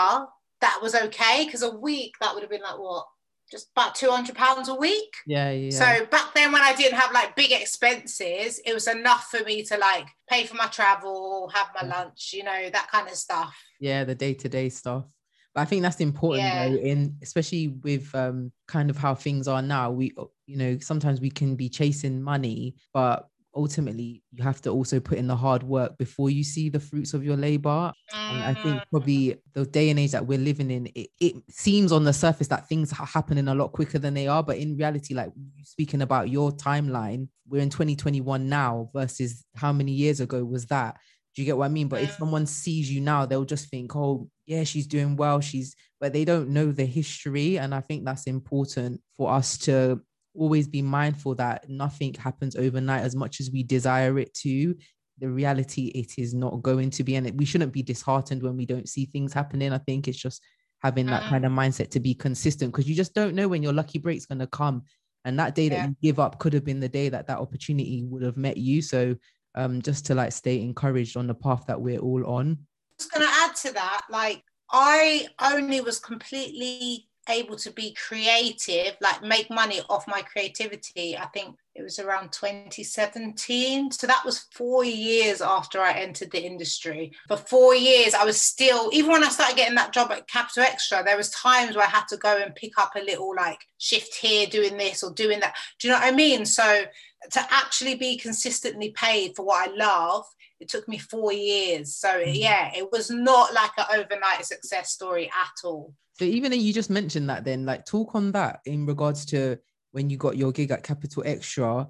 [0.60, 3.06] that was okay because a week that would have been like what
[3.50, 5.12] just about 200 pounds a week.
[5.26, 5.70] Yeah, yeah.
[5.70, 9.62] So back then when i didn't have like big expenses it was enough for me
[9.64, 11.98] to like pay for my travel have my yeah.
[11.98, 13.56] lunch you know that kind of stuff.
[13.80, 15.06] Yeah the day-to-day stuff.
[15.54, 16.68] But i think that's important yeah.
[16.68, 19.90] though in especially with um kind of how things are now.
[19.90, 20.14] We
[20.46, 25.18] you know sometimes we can be chasing money but ultimately you have to also put
[25.18, 27.92] in the hard work before you see the fruits of your labor.
[28.12, 28.84] And i think mm.
[28.90, 32.48] probably the day and age that we're living in it, it seems on the surface
[32.48, 35.32] that things are happening a lot quicker than they are but in reality like
[35.62, 40.96] speaking about your timeline we're in 2021 now versus how many years ago was that?
[41.34, 41.88] Do you get what i mean?
[41.88, 42.18] But if mm.
[42.18, 45.40] someone sees you now they'll just think oh yeah she's doing well.
[45.40, 47.58] She's but they don't know the history.
[47.58, 50.00] And i think that's important for us to
[50.34, 54.74] always be mindful that nothing happens overnight as much as we desire it to.
[55.18, 58.66] The reality it is not going to be and we shouldn't be disheartened when we
[58.66, 59.72] don't see things happening.
[59.72, 60.42] I think it's just
[60.82, 63.74] having that kind of mindset to be consistent because you just don't know when your
[63.74, 64.84] lucky break's going to come.
[65.26, 65.82] And that day yeah.
[65.82, 68.56] that you give up could have been the day that that opportunity would have met
[68.56, 68.80] you.
[68.82, 69.16] So
[69.56, 72.58] um just to like stay encouraged on the path that we're all on.
[72.98, 78.96] Just going to add to that like i only was completely able to be creative,
[79.00, 83.92] like make money off my creativity, I think it was around 2017.
[83.92, 87.12] So that was four years after I entered the industry.
[87.28, 90.64] For four years, I was still, even when I started getting that job at Capital
[90.64, 93.66] XTRA, there was times where I had to go and pick up a little like
[93.78, 95.56] shift here, doing this or doing that.
[95.78, 96.44] Do you know what I mean?
[96.44, 96.84] So
[97.30, 100.24] to actually be consistently paid for what I love
[100.58, 102.32] it took me four years so mm.
[102.34, 106.74] yeah it was not like an overnight success story at all so even though you
[106.74, 109.56] just mentioned that then, like talk on that in regards to
[109.92, 111.88] when you got your gig at Capital XTRA.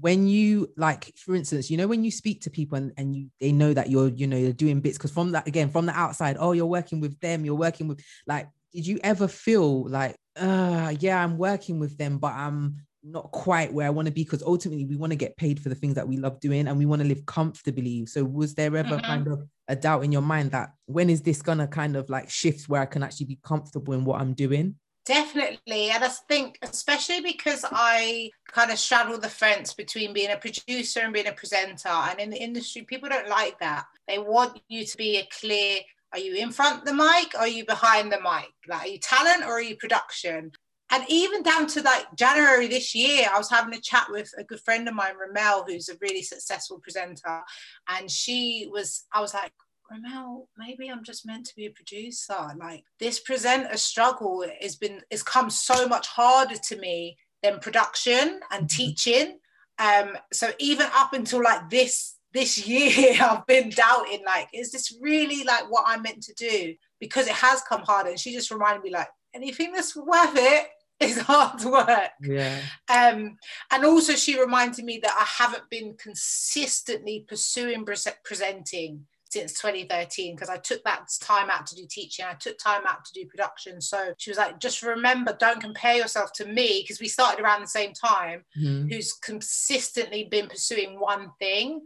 [0.00, 3.28] When you like, for instance, you know, when you speak to people and, and you
[3.40, 5.98] they know that you're, you know, you're doing bits because from that again, from the
[5.98, 10.14] outside, oh, you're working with them, you're working with like, did you ever feel like,
[10.36, 14.22] uh, yeah, I'm working with them, but I'm not quite where I want to be
[14.22, 16.78] because ultimately we want to get paid for the things that we love doing and
[16.78, 18.06] we want to live comfortably.
[18.06, 19.04] So was there ever mm-hmm.
[19.04, 19.42] kind of
[19.72, 22.82] a doubt in your mind that when is this gonna kind of like shift where
[22.82, 24.76] I can actually be comfortable in what I'm doing?
[25.04, 25.90] Definitely.
[25.90, 31.00] And I think, especially because I kind of straddle the fence between being a producer
[31.00, 31.88] and being a presenter.
[31.88, 33.86] And in the industry, people don't like that.
[34.06, 35.80] They want you to be a clear
[36.12, 37.34] are you in front of the mic?
[37.34, 38.52] Or are you behind the mic?
[38.68, 40.52] Like, are you talent or are you production?
[40.92, 44.44] And even down to like January this year, I was having a chat with a
[44.44, 47.40] good friend of mine, Remel, who's a really successful presenter.
[47.88, 49.52] And she was, I was like,
[49.90, 52.36] Remel, maybe I'm just meant to be a producer.
[52.60, 58.40] Like this presenter struggle has been, has come so much harder to me than production
[58.50, 58.66] and mm-hmm.
[58.66, 59.38] teaching.
[59.78, 64.96] Um, so even up until like this this year, I've been doubting, like, is this
[65.00, 66.74] really like what I'm meant to do?
[67.00, 68.10] Because it has come harder.
[68.10, 70.66] And she just reminded me, like, anything that's worth it
[71.02, 72.10] is hard work.
[72.20, 72.58] Yeah.
[72.88, 73.36] Um,
[73.70, 80.34] and also, she reminded me that I haven't been consistently pursuing pre- presenting since 2013
[80.34, 82.26] because I took that time out to do teaching.
[82.28, 83.80] I took time out to do production.
[83.80, 87.62] So she was like, just remember, don't compare yourself to me because we started around
[87.62, 88.88] the same time, mm-hmm.
[88.88, 91.80] who's consistently been pursuing one thing.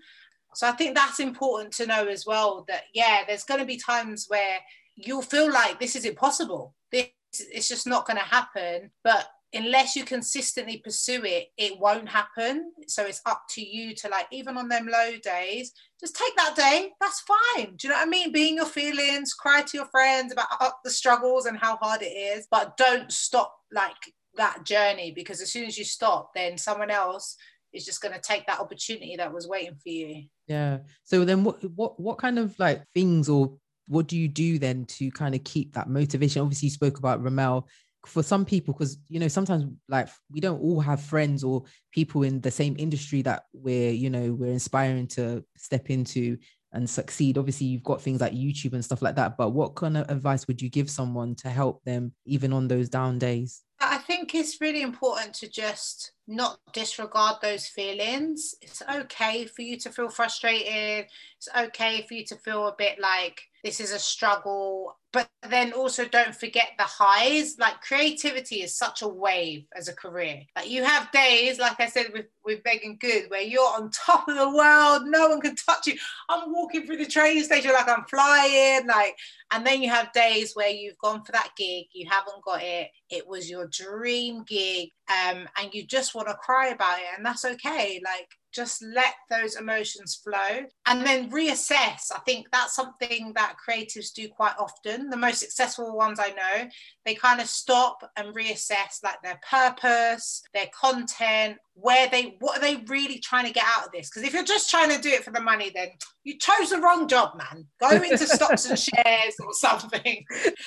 [0.55, 3.76] So I think that's important to know as well that, yeah, there's going to be
[3.76, 4.59] times where
[4.96, 6.74] you'll feel like this is impossible.
[6.90, 8.90] This it's just not going to happen.
[9.04, 12.72] But unless you consistently pursue it, it won't happen.
[12.88, 16.56] So it's up to you to like, even on them low days, just take that
[16.56, 16.90] day.
[17.00, 17.76] That's fine.
[17.76, 18.32] Do you know what I mean?
[18.32, 22.46] Being your feelings, cry to your friends about the struggles and how hard it is,
[22.50, 27.36] but don't stop like that journey because as soon as you stop, then someone else
[27.72, 30.24] is just going to take that opportunity that was waiting for you.
[30.46, 30.78] Yeah.
[31.04, 33.56] So then what what what kind of like things or
[33.88, 36.42] what do you do then to kind of keep that motivation?
[36.42, 37.64] Obviously, you spoke about Remel.
[38.05, 42.22] For some people, because you know, sometimes like we don't all have friends or people
[42.22, 46.38] in the same industry that we're, you know, we're inspiring to step into
[46.72, 47.37] and succeed.
[47.37, 49.37] Obviously, you've got things like YouTube and stuff like that.
[49.37, 52.88] But what kind of advice would you give someone to help them even on those
[52.88, 53.62] down days?
[53.81, 58.55] I think it's really important to just not disregard those feelings.
[58.62, 61.07] It's okay for you to feel frustrated.
[61.38, 64.96] It's okay for you to feel a bit like this is a struggle.
[65.12, 67.57] But then also don't forget the highs.
[67.59, 70.43] Like creativity is such a wave as a career.
[70.55, 74.28] Like you have days, like I said with with Meagan Good, where you're on top
[74.28, 75.94] of the world, no one can touch you.
[76.28, 79.16] I'm walking through the train station like I'm flying, like,
[79.51, 82.88] and then you have days where you've gone for that gig, you haven't got it,
[83.11, 87.26] it was your dream gig, um, and you just want to cry about it, and
[87.26, 88.01] that's okay.
[88.05, 92.11] Like, just let those emotions flow and then reassess.
[92.11, 95.11] I think that's something that creatives do quite often.
[95.11, 96.68] The most successful ones I know,
[97.05, 102.61] they kind of stop and reassess like their purpose, their content, where they what are
[102.61, 104.11] they really trying to get out of this?
[104.11, 105.89] Because if you're just trying to do it for the money, then
[106.24, 107.66] you chose the wrong job, man.
[107.80, 110.24] Go into stocks and shares or something.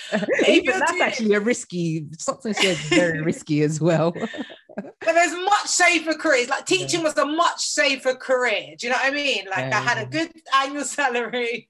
[0.48, 4.12] Even that's actually a risky stocks and shares very risky as well.
[4.76, 6.50] but there's much safer careers.
[6.50, 7.06] Like teaching yeah.
[7.06, 8.76] was a much safer career.
[8.78, 9.46] Do you know what I mean?
[9.50, 9.80] Like yeah.
[9.80, 11.68] I had a good annual salary.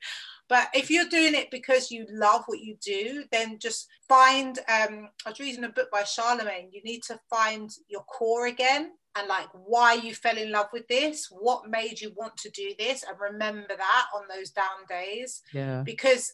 [0.50, 4.58] But if you're doing it because you love what you do, then just find.
[4.68, 6.70] Um, I was reading a book by Charlamagne.
[6.72, 10.88] You need to find your core again and like why you fell in love with
[10.88, 15.42] this, what made you want to do this, and remember that on those down days.
[15.54, 15.82] Yeah.
[15.84, 16.34] Because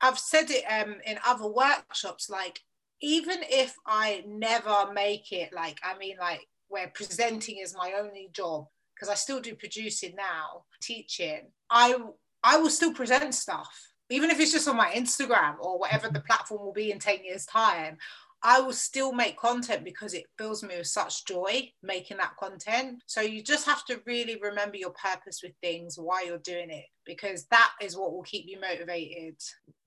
[0.00, 2.60] I've said it um, in other workshops, like
[3.00, 8.30] even if I never make it, like I mean, like where presenting is my only
[8.32, 11.50] job, because I still do producing now, teaching.
[11.70, 11.96] I
[12.42, 16.20] I will still present stuff, even if it's just on my Instagram or whatever the
[16.28, 17.98] platform will be in 10 years' time.
[18.44, 23.02] I will still make content because it fills me with such joy making that content.
[23.06, 26.86] So you just have to really remember your purpose with things, why you're doing it,
[27.06, 29.36] because that is what will keep you motivated.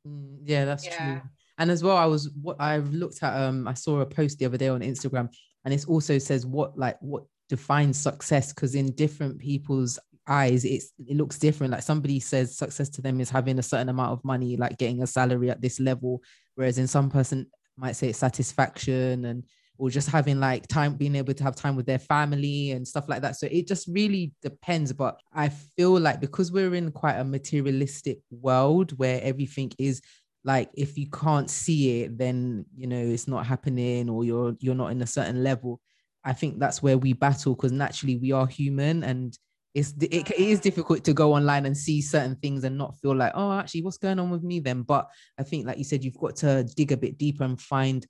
[0.07, 0.97] Mm, yeah, that's yeah.
[0.97, 1.21] true.
[1.57, 3.35] And as well, I was what I've looked at.
[3.35, 5.29] Um, I saw a post the other day on Instagram,
[5.63, 10.91] and it also says what like what defines success because in different people's eyes it's
[11.07, 14.25] it looks different like somebody says success to them is having a certain amount of
[14.25, 16.23] money like getting a salary at this level
[16.55, 17.45] whereas in some person
[17.77, 19.43] might say satisfaction and
[19.77, 23.09] or just having like time being able to have time with their family and stuff
[23.09, 23.35] like that.
[23.35, 24.93] So it just really depends.
[24.93, 30.01] But i feel like because we're in quite a materialistic world where everything is
[30.45, 34.75] like if you can't see it then you know it's not happening or you're you're
[34.75, 35.81] not in a certain level
[36.23, 39.37] i think that's where we battle because naturally we are human and
[39.75, 43.13] it's it, it is difficult to go online and see certain things and not feel
[43.13, 44.81] like oh actually what's going on with me then?
[44.81, 48.07] But i think like you said you've got to dig a bit deeper and find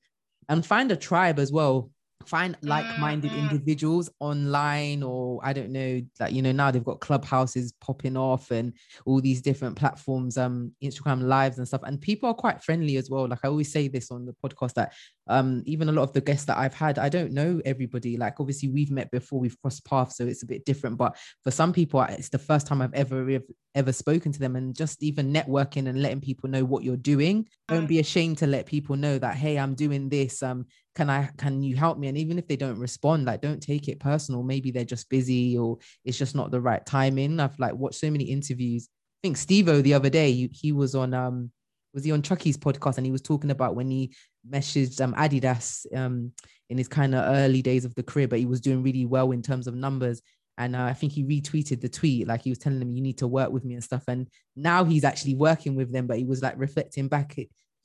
[0.48, 1.90] and find a tribe as well.
[2.26, 3.50] Find like-minded mm-hmm.
[3.50, 8.50] individuals online or i don't know that you know now they've got clubhouses popping off
[8.52, 8.74] and
[9.06, 11.82] all these different platforms um instagram lives and stuff.
[11.84, 13.28] And people are quite friendly as well.
[13.28, 14.94] Like i always say this on the podcast that
[15.28, 18.18] um even a lot of the guests that i've had i don't know everybody.
[18.18, 21.52] Like obviously we've met before we've crossed paths so it's a bit different but for
[21.52, 23.40] some people it's the first time i've ever
[23.76, 27.48] ever spoken to them and just even networking and letting people know what you're doing.
[27.68, 27.90] Don't mm.
[27.90, 30.66] be ashamed to let people know that hey i'm doing this um
[30.96, 32.08] can i can you help me?
[32.08, 34.44] And even if they don't respond like don't take it personal.
[34.44, 37.40] Maybe they're just busy or it's just not the right timing.
[37.40, 38.88] I've like watched so many interviews.
[38.90, 41.52] I think steve the other day he was on um
[41.94, 44.14] was he on chucky's podcast and he was talking about when he
[44.50, 46.32] messaged um adidas um
[46.70, 49.32] in his kind of early days of the career but he was doing really well
[49.32, 50.22] in terms of numbers
[50.58, 53.18] and uh, I think he retweeted the tweet, like he was telling them, "You need
[53.18, 56.24] to work with me and stuff." And now he's actually working with them, but he
[56.24, 57.36] was like reflecting back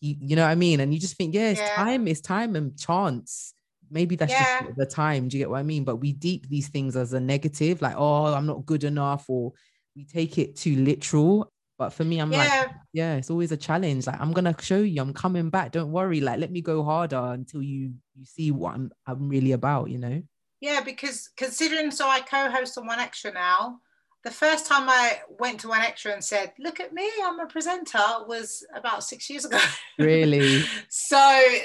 [0.00, 0.80] you, you know what I mean?
[0.80, 1.74] And you just think, yeah, it's yeah.
[1.74, 3.54] time, it's time and chance.
[3.90, 4.62] Maybe that's yeah.
[4.62, 5.28] just the time.
[5.28, 5.84] Do you get what I mean?
[5.84, 9.52] But we deep these things as a negative, like, oh, I'm not good enough, or
[9.96, 11.52] we take it too literal.
[11.80, 12.38] But for me, I'm yeah.
[12.38, 14.06] like, yeah, it's always a challenge.
[14.06, 15.72] Like, I'm gonna show you, I'm coming back.
[15.72, 16.20] Don't worry.
[16.20, 19.96] Like, let me go harder until you you see what I'm I'm really about, you
[19.96, 20.22] know?
[20.60, 23.78] Yeah, because considering so I co-host on 1Xtra now,
[24.24, 28.26] the first time I went to 1Xtra and said, "Look at me, I'm a presenter,"
[28.28, 29.58] was about six years ago.
[29.98, 30.62] Really?
[30.90, 31.16] so,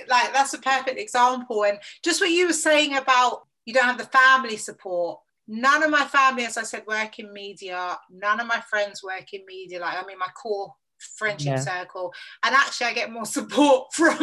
[0.07, 1.65] like, that's a perfect example.
[1.65, 5.19] And just what you were saying about you don't have the family support.
[5.47, 7.97] None of my family, as I said, work in media.
[8.09, 9.79] None of my friends work in media.
[9.79, 10.73] Like, I mean, my core
[11.17, 11.59] friendship yeah.
[11.59, 14.17] circle and actually i get more support from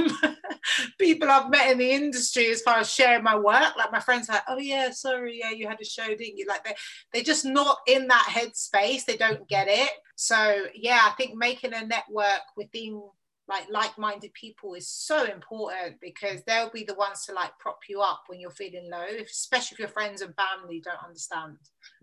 [0.99, 4.29] people i've met in the industry as far as sharing my work like my friends
[4.29, 6.75] are like oh yeah sorry yeah you had a show didn't you like they
[7.13, 11.75] they're just not in that headspace they don't get it so yeah i think making
[11.75, 13.03] a network within
[13.49, 18.01] like like-minded people is so important because they'll be the ones to like prop you
[18.01, 21.57] up when you're feeling low especially if your friends and family don't understand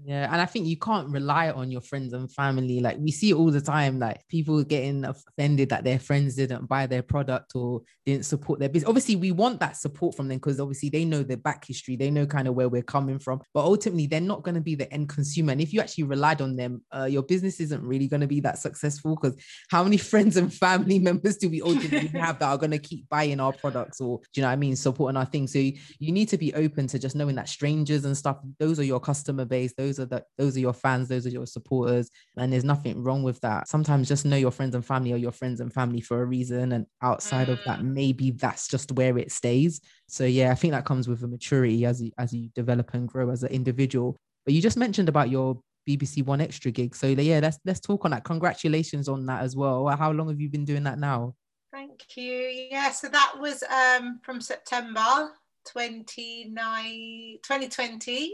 [0.05, 2.79] yeah, and I think you can't rely on your friends and family.
[2.79, 6.87] Like we see all the time, like people getting offended that their friends didn't buy
[6.87, 8.87] their product or didn't support their business.
[8.87, 12.09] Obviously, we want that support from them because obviously they know their back history, they
[12.09, 13.41] know kind of where we're coming from.
[13.53, 15.51] But ultimately, they're not going to be the end consumer.
[15.51, 18.39] And if you actually relied on them, uh, your business isn't really going to be
[18.41, 19.35] that successful because
[19.69, 23.39] how many friends and family members be audience we have that are gonna keep buying
[23.39, 25.53] our products or do you know what I mean, supporting our things.
[25.53, 28.79] So you, you need to be open to just knowing that strangers and stuff, those
[28.79, 32.09] are your customer base, those are the those are your fans, those are your supporters,
[32.37, 33.67] and there's nothing wrong with that.
[33.67, 36.71] Sometimes just know your friends and family are your friends and family for a reason,
[36.71, 37.53] and outside mm.
[37.53, 37.93] of that, mm.
[37.93, 39.81] maybe that's just where it stays.
[40.07, 43.07] So yeah, I think that comes with a maturity as you as you develop and
[43.07, 44.17] grow as an individual.
[44.45, 46.95] But you just mentioned about your BBC 1Xtra gig.
[46.95, 48.23] So yeah, let's let's talk on that.
[48.23, 49.87] Congratulations on that as well.
[49.87, 51.35] How long have you been doing that now?
[51.71, 52.67] Thank you.
[52.71, 55.31] Yeah, so that was um, from September
[55.71, 58.33] 29, 2020.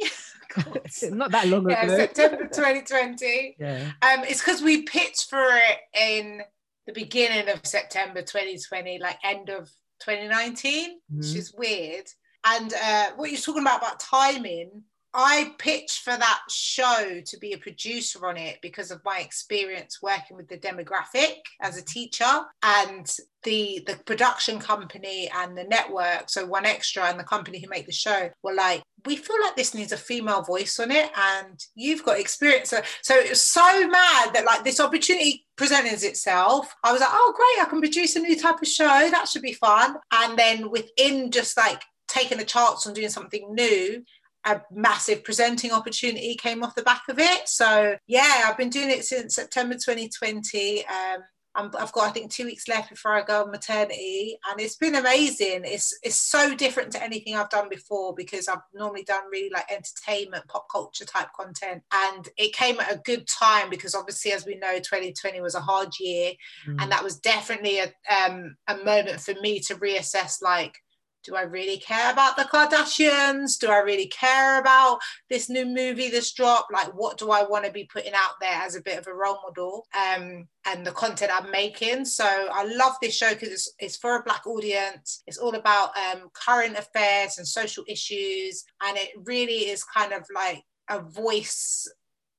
[1.11, 1.97] Not that long yeah, ago.
[1.97, 3.57] September 2020.
[3.59, 3.91] Yeah.
[4.01, 6.41] Um, it's because we pitched for it in
[6.87, 9.69] the beginning of September 2020, like end of
[10.01, 11.17] 2019, mm-hmm.
[11.17, 12.05] which is weird.
[12.45, 14.83] And uh, what you're talking about about timing,
[15.17, 19.99] I pitched for that show to be a producer on it because of my experience
[20.01, 23.09] working with the demographic as a teacher and
[23.43, 26.29] the the production company and the network.
[26.29, 29.73] So 1Xtra and the company who make the show were like we feel like this
[29.73, 32.69] needs a female voice on it and you've got experience.
[32.69, 36.75] So, so it was so mad that like this opportunity presented itself.
[36.83, 38.83] I was like oh great i can produce a new type of show.
[38.85, 39.95] That should be fun.
[40.11, 44.03] And then within just like taking a chance on doing something new
[44.45, 47.47] a massive presenting opportunity came off the back of it.
[47.47, 50.85] So yeah, I've been doing it since September 2020.
[50.85, 51.23] Um,
[51.55, 54.75] i have got I think two weeks left before I go on maternity, and it's
[54.75, 55.61] been amazing.
[55.63, 59.71] It's it's so different to anything I've done before because I've normally done really like
[59.71, 64.45] entertainment, pop culture type content, and it came at a good time because obviously, as
[64.45, 66.33] we know, 2020 was a hard year,
[66.67, 66.81] mm.
[66.81, 70.75] and that was definitely a um, a moment for me to reassess like
[71.25, 73.59] do I really care about the Kardashians?
[73.59, 74.99] Do I really care about
[75.29, 76.71] this new movie that's dropped?
[76.71, 79.13] Like, what do I want to be putting out there as a bit of a
[79.13, 79.87] role model?
[79.95, 82.05] Um, and the content I'm making.
[82.05, 85.23] So I love this show because it's, it's for a Black audience.
[85.27, 88.63] It's all about um, current affairs and social issues.
[88.83, 91.87] And it really is kind of like a voice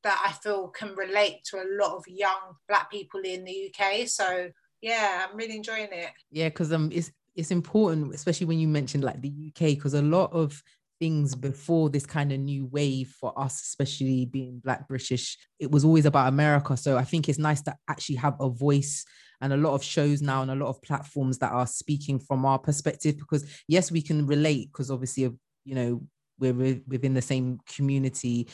[0.04, 4.06] that I feel can relate to a lot of young Black people in the UK.
[4.06, 6.10] So yeah, I'm really enjoying it.
[6.30, 10.02] Yeah, because um, it's it's important, especially when you mentioned like the UK, because a
[10.02, 10.62] lot of
[10.98, 15.84] things before this kind of new wave for us, especially being Black British, it was
[15.84, 16.76] always about America.
[16.76, 19.04] So I think it's nice to actually have a voice
[19.40, 22.46] and a lot of shows now and a lot of platforms that are speaking from
[22.46, 23.18] our perspective.
[23.18, 25.24] Because yes, we can relate because obviously,
[25.64, 26.02] you know,
[26.38, 28.48] we're within the same community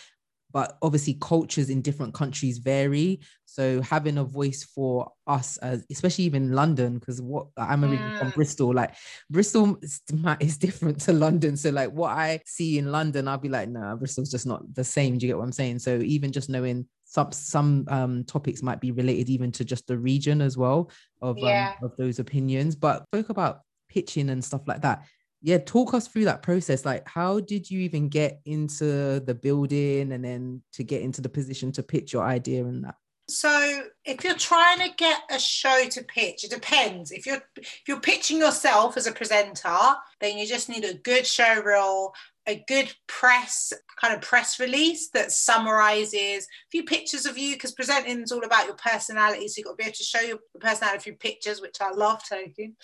[0.52, 3.20] but obviously cultures in different countries vary.
[3.46, 8.32] So having a voice for us as especially even london because what i'm originally from
[8.32, 8.34] mm.
[8.34, 8.92] bristol like
[9.30, 9.78] bristol
[10.40, 11.56] is, different to london.
[11.56, 14.62] So like what i see in london i'll be like no nah, bristol's just not
[14.74, 15.18] the same.
[15.18, 15.78] Do you get what i'm saying?
[15.80, 19.98] So even just knowing some some um, topics might be related even to just the
[19.98, 20.90] region as well
[21.20, 21.74] of um, yeah.
[21.80, 22.74] um, of those opinions.
[22.74, 25.04] But spoke about pitching and stuff like that
[25.42, 26.84] yeah talk us through that process.
[26.84, 31.28] Like how did you even get into the building and then to get into the
[31.28, 32.94] position to pitch your idea and that?
[33.28, 37.10] So if you're trying to get a show to pitch it depends.
[37.10, 39.76] If you're if you're pitching yourself as a presenter
[40.20, 42.14] then you just need a good show reel
[42.48, 47.72] a good press kind of press release that summarizes a few pictures of you because
[47.72, 49.46] presenting is all about your personality.
[49.46, 52.22] So you've got to be able to show your personality through pictures which i love
[52.24, 52.74] taking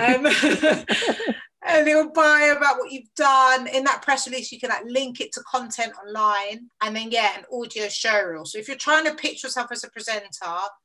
[0.00, 0.26] um,
[1.68, 3.66] and little bio about what you've done.
[3.68, 7.38] In that press release, you can like link it to content online and then get
[7.38, 8.44] an audio show reel.
[8.44, 10.28] So if you're trying to pitch yourself as a presenter,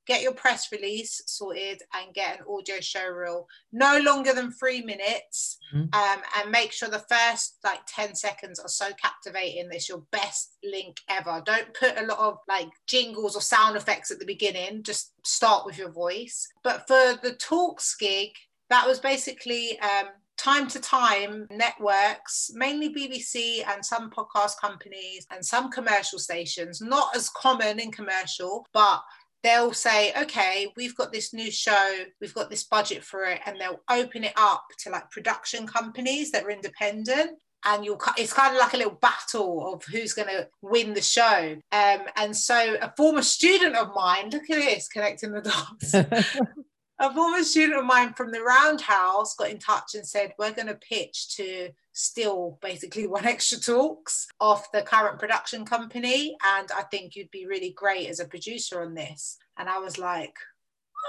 [0.05, 4.81] get your press release sorted and get an audio show reel no longer than three
[4.81, 5.57] minutes.
[5.73, 5.93] Mm-hmm.
[5.93, 9.69] Um, and make sure the first like 10 seconds are so captivating.
[9.71, 11.41] It's your best link ever.
[11.45, 14.83] Don't put a lot of like jingles or sound effects at the beginning.
[14.83, 16.47] Just start with your voice.
[16.63, 18.29] But for the talks gig,
[18.69, 20.07] that was basically um,
[20.37, 27.15] time to time, networks, mainly BBC and some podcast companies and some commercial stations, not
[27.15, 29.01] as common in commercial, but
[29.43, 33.59] they'll say, okay, we've got this new show, we've got this budget for it, and
[33.59, 37.31] they'll open it up to like production companies that are independent.
[37.65, 41.01] And you'll, it's kind of like a little battle of who's going to win the
[41.01, 41.55] show.
[41.71, 45.95] Um, and so, a former student of mine, look at this, connecting the dots.
[47.03, 50.67] a former student of mine from the Roundhouse got in touch and said, We're going
[50.67, 56.37] to pitch to still basically 1Xtra talks off the current production company.
[56.57, 59.37] And I think you'd be really great as a producer on this.
[59.57, 60.35] And I was like,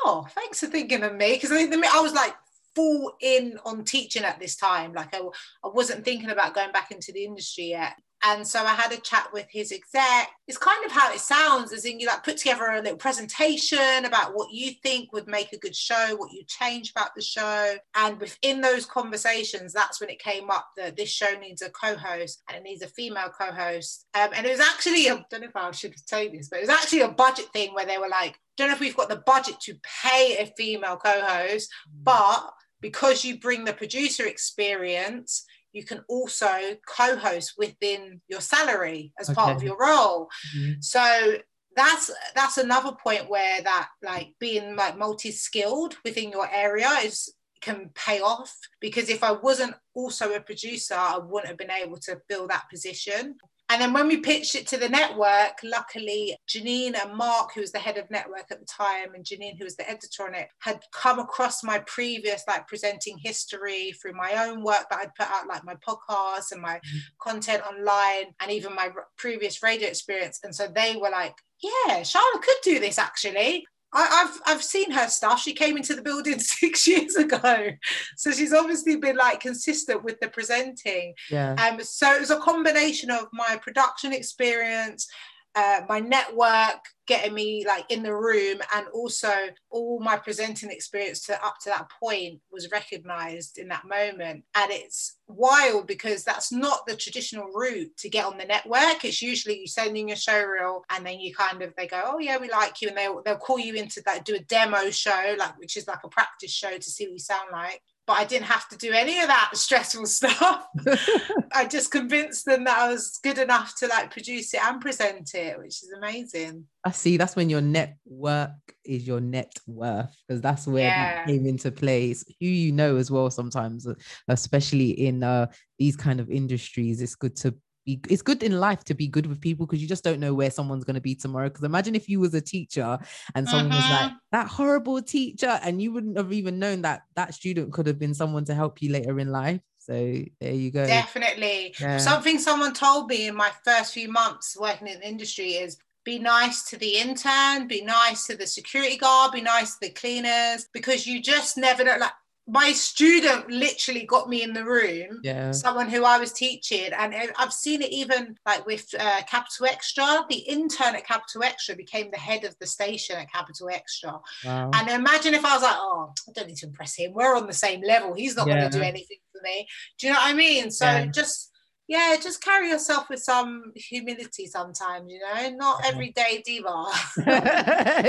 [0.05, 1.35] Oh, thanks for thinking of me.
[1.35, 2.35] Because I, I was like,
[2.75, 4.93] full in on teaching at this time.
[4.93, 5.21] Like I,
[5.63, 7.95] I wasn't thinking about going back into the industry yet.
[8.27, 10.31] And so I had a chat with his exec.
[10.49, 14.05] It's kind of how it sounds, as in you like put together a little presentation
[14.05, 17.77] about what you think would make a good show, what you change about the show.
[17.95, 22.43] And within those conversations, that's when it came up that this show needs a co-host
[22.49, 24.07] and it needs a female co-host.
[24.15, 26.63] Um, and it was actually, I don't know if I should you this, but it
[26.63, 29.23] was actually a budget thing where they were like, don't know if we've got the
[29.27, 32.05] budget to pay a female co-host, mm.
[32.05, 32.51] but
[32.81, 35.45] because you bring the producer experience
[35.75, 36.49] you can also
[36.87, 39.35] co-host within your salary as okay.
[39.35, 40.73] part of your role mm-hmm.
[40.81, 41.37] so
[41.77, 47.91] that's that's another point where that like being like multi-skilled within your area is can
[47.95, 52.21] pay off because if I wasn't also a producer, I wouldn't have been able to
[52.29, 53.37] fill that position.
[53.71, 57.73] And then when we pitched it to the network, luckily Janine and Mark, who was
[57.73, 60.49] the head of network at the time, and Janine, who was the editor on it,
[60.61, 65.31] had come across my previous like presenting history through my own work that I'd put
[65.31, 66.99] out, like my podcast and my mm-hmm.
[67.21, 70.41] content online, and even my previous radio experience.
[70.45, 73.65] And so they were like, yeah, Shahlaa could do this actually.
[73.95, 75.41] I, have I've seen her stuff.
[75.41, 77.71] She came into the building six years ago,
[78.17, 81.15] so she's obviously been like consistent with the presenting.
[81.31, 81.55] Yeah.
[81.55, 81.83] Um.
[81.83, 85.09] So it was a combination of my production experience,
[85.55, 89.31] uh, my network getting me like in the room and also
[89.71, 94.43] all my presenting experience to up to that point was recognized in that moment.
[94.55, 99.05] And it's wild because that's not the traditional route to get on the network.
[99.05, 102.03] It's usually you send in your show reel and then you kind of they go
[102.05, 104.91] oh yeah we like you and they'll, they'll call you into that do a demo
[104.91, 108.19] show like which is like a practice show to see what you sound like but
[108.19, 110.67] I didn't have to do any of that stressful stuff.
[111.55, 115.35] I just convinced them that I was good enough to like produce it and present
[115.35, 116.67] it, which is amazing.
[116.85, 117.17] I see.
[117.17, 118.51] That's when your network
[118.85, 121.15] is your net worth, because that's where yeah.
[121.15, 122.25] that came into place.
[122.41, 123.87] Who you know as well, sometimes,
[124.29, 125.47] especially in uh,
[125.79, 127.55] these kind of industries, it's good to
[127.85, 130.35] be it's good in life to be good with people because you just don't know
[130.35, 132.99] where someone's going to be tomorrow because imagine if you was a teacher
[133.35, 134.17] and someone was like mm-hmm.
[134.33, 138.15] that horrible teacher and you wouldn't have even known that that student could have been
[138.15, 139.93] someone to help you later in life so
[140.41, 141.99] there you go definitely yeah.
[141.99, 146.19] something someone told me in my first few months working in the industry is be
[146.19, 150.69] nice to the intern, be nice to the security guard, be nice to the cleaners,
[150.73, 151.97] because you just never know.
[151.99, 152.13] Like
[152.47, 157.15] my student literally got me in the room yeah someone who i was teaching and
[157.39, 162.11] i've seen it even like with uh, capital extra the intern at capital extra became
[162.11, 164.71] the head of the station at capital extra wow.
[164.75, 167.47] and imagine if i was like oh i don't need to impress him we're on
[167.47, 168.61] the same level he's not yeah.
[168.61, 169.67] going to do anything for me
[169.99, 171.07] do you know what i mean so yeah.
[171.07, 171.51] just
[171.87, 176.87] yeah, just carry yourself with some humility sometimes, you know, not everyday diva.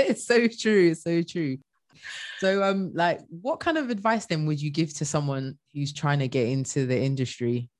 [0.08, 1.58] it's so true, so true.
[2.38, 6.20] So um like what kind of advice then would you give to someone who's trying
[6.20, 7.70] to get into the industry?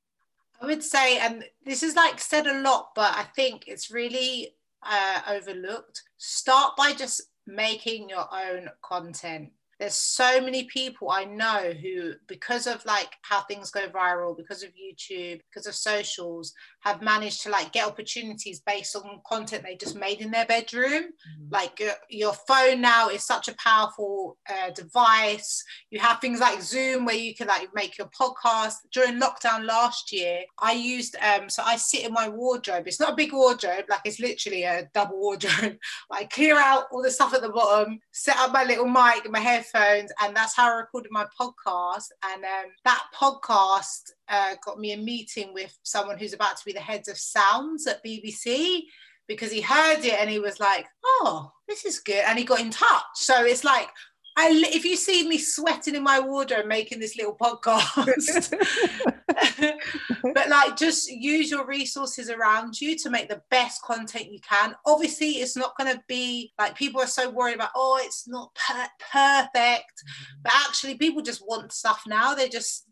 [0.61, 4.55] I would say, and this is like said a lot, but I think it's really
[4.83, 6.03] uh, overlooked.
[6.17, 12.67] Start by just making your own content there's so many people I know who, because
[12.67, 16.55] of like how things go viral, because of YouTube, because of socials,
[16.87, 21.03] have managed to like get opportunities based on content they just made in their bedroom.
[21.03, 21.49] Mm-hmm.
[21.51, 25.65] Like your, your, phone now is such a powerful uh, device.
[25.91, 28.75] You have things like Zoom where you can like make your podcast.
[28.93, 32.87] During lockdown last year, I used um so I sit in my wardrobe.
[32.87, 35.77] It's not a big wardrobe, like it's literally a double wardrobe.
[36.13, 39.41] I clear out all the stuff at the bottom, set up my little mic, my
[39.41, 42.07] headphones, and that's how I recorded my podcast.
[42.23, 46.73] And um, that podcast uh, got me a meeting with someone who's about to be
[46.73, 48.83] the head of sounds at BBC
[49.29, 52.61] because he heard it and he was like, "Oh, this is good," and he got
[52.61, 53.03] in touch.
[53.15, 53.89] So it's like
[54.39, 58.53] I, if you see me sweating in my wardrobe making this little podcast,
[60.35, 64.75] but like just use your resources around you to make the best content you can.
[64.85, 68.55] Obviously, it's not going to be like people are so worried about, oh, it's not
[68.55, 69.55] per- perfect,
[70.05, 70.41] mm-hmm.
[70.43, 72.35] but actually, people just want stuff now.
[72.35, 72.87] They just,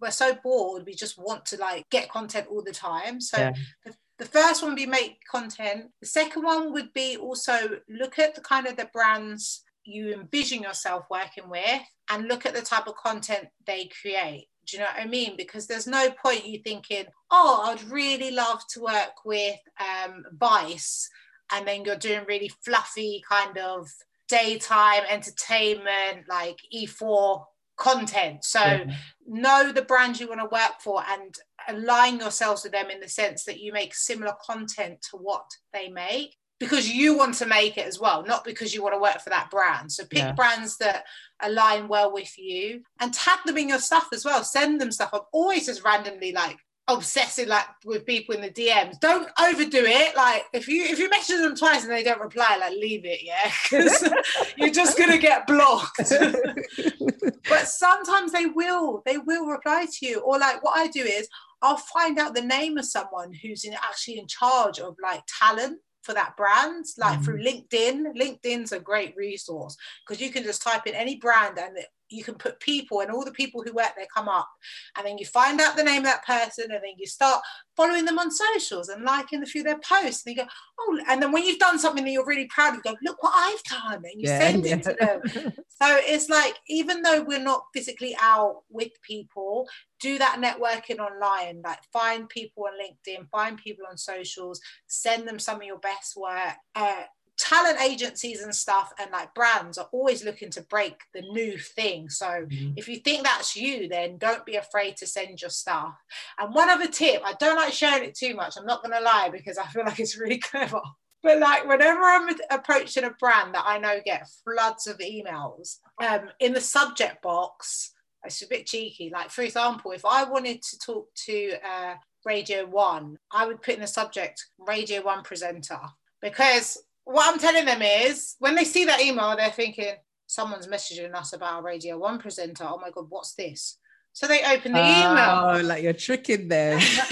[0.00, 3.20] we're so bored, we just want to like get content all the time.
[3.20, 3.52] So, yeah.
[3.84, 5.90] the, the first one would be make content.
[6.00, 10.62] The second one would be also look at the kind of the brands you envision
[10.62, 14.46] yourself working with and look at the type of content they create.
[14.66, 15.36] Do you know what I mean?
[15.36, 21.08] Because there's no point you thinking, oh, I'd really love to work with um, Vice,
[21.52, 23.88] and then you're doing really fluffy kind of
[24.28, 27.44] daytime entertainment, like E4
[27.80, 28.44] content.
[28.44, 28.94] So yeah.
[29.26, 31.34] know the brands you want to work for and
[31.68, 35.88] align yourselves with them in the sense that you make similar content to what they
[35.88, 39.20] make because you want to make it as well, not because you want to work
[39.20, 39.90] for that brand.
[39.90, 40.32] So pick yeah.
[40.32, 41.04] brands that
[41.40, 44.44] align well with you and tag them in your stuff as well.
[44.44, 45.10] Send them stuff.
[45.12, 46.58] I'm always just randomly like,
[46.94, 48.98] obsessing like with people in the DMs.
[49.00, 50.16] Don't overdo it.
[50.16, 53.22] Like if you if you message them twice and they don't reply, like leave it,
[53.22, 54.08] yeah, because
[54.56, 55.98] you're just gonna get blocked.
[57.48, 60.20] but sometimes they will, they will reply to you.
[60.20, 61.28] Or like what I do is
[61.62, 65.78] I'll find out the name of someone who's in, actually in charge of like talent
[66.02, 67.24] for that brand, like mm-hmm.
[67.24, 68.16] through LinkedIn.
[68.16, 69.76] LinkedIn's a great resource
[70.06, 71.76] because you can just type in any brand and
[72.10, 74.48] you can put people and all the people who work there come up.
[74.96, 77.42] And then you find out the name of that person and then you start
[77.76, 80.26] following them on socials and liking a few of their posts.
[80.26, 80.48] And you go
[80.78, 83.22] oh and then when you've done something that you're really proud of you go look
[83.22, 84.74] what I've done and you yeah, send yeah.
[84.76, 85.52] it to them.
[85.82, 89.66] So it's like even though we're not physically out with people
[89.98, 95.38] do that networking online like find people on LinkedIn find people on socials send them
[95.38, 97.04] some of your best work uh,
[97.40, 102.10] talent agencies and stuff and like brands are always looking to break the new thing.
[102.10, 102.72] So mm-hmm.
[102.76, 105.94] if you think that's you, then don't be afraid to send your stuff.
[106.38, 108.56] And one other tip, I don't like sharing it too much.
[108.56, 110.82] I'm not going to lie because I feel like it's really clever.
[111.22, 116.30] But like whenever I'm approaching a brand that I know get floods of emails, um,
[116.40, 117.92] in the subject box,
[118.24, 119.10] it's a bit cheeky.
[119.12, 123.74] Like for example, if I wanted to talk to uh, Radio One, I would put
[123.74, 125.80] in the subject Radio One presenter
[126.22, 129.94] because what I'm telling them is when they see that email, they're thinking,
[130.26, 132.64] someone's messaging us about a Radio One presenter.
[132.64, 133.78] Oh my God, what's this?
[134.12, 135.66] So they open the oh, email.
[135.66, 136.80] like you're tricking them.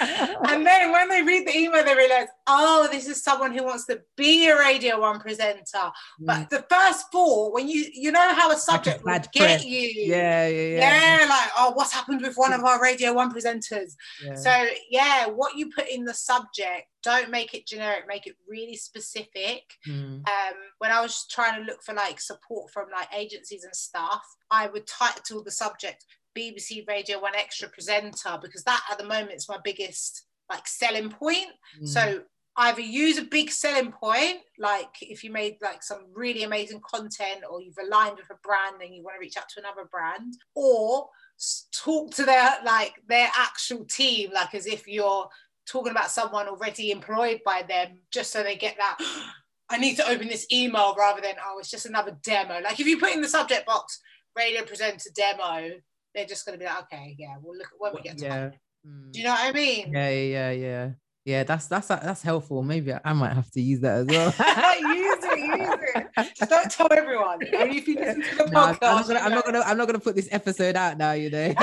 [0.00, 3.86] and then when they read the email, they realize, oh, this is someone who wants
[3.86, 5.90] to be a Radio One presenter.
[6.20, 9.64] But the first four, when you you know how a subject like a get press.
[9.64, 9.88] you.
[9.88, 11.18] Yeah, yeah, yeah.
[11.18, 13.94] Yeah, like, oh, what's happened with one of our Radio One presenters?
[14.22, 14.34] Yeah.
[14.34, 18.76] So yeah, what you put in the subject, don't make it generic, make it really
[18.76, 19.62] specific.
[19.88, 20.28] Mm.
[20.28, 24.22] Um, when I was trying to look for like support from like agencies and stuff,
[24.50, 26.04] I would title the subject
[26.36, 31.48] BBC Radio 1Xtra presenter because that at the moment is my biggest like selling point.
[31.80, 31.88] Mm.
[31.88, 32.22] So
[32.56, 37.42] either use a big selling point, like if you made like some really amazing content
[37.50, 40.34] or you've aligned with a brand and you want to reach out to another brand,
[40.54, 41.08] or
[41.72, 45.28] talk to their like their actual team, like as if you're
[45.66, 48.98] talking about someone already employed by them, just so they get that.
[49.70, 52.60] I need to open this email rather than oh, it's just another demo.
[52.60, 53.98] Like if you put in the subject box
[54.36, 55.70] radio presenter demo,
[56.14, 58.24] they're just going to be like, okay, yeah, we'll look at when we get to
[58.24, 58.50] yeah.
[58.86, 59.12] Mm.
[59.12, 59.92] Do you know what I mean?
[59.92, 60.90] Yeah, yeah, yeah.
[61.24, 62.62] Yeah, that's that's that's helpful.
[62.62, 64.26] Maybe I might have to use that as well.
[64.94, 66.34] use it, use it.
[66.36, 67.38] Just don't tell everyone.
[67.54, 68.78] Only if you listen to the podcast.
[68.82, 69.60] I'm not, gonna, I'm not gonna.
[69.60, 71.12] I'm not gonna put this episode out now.
[71.12, 71.54] You know.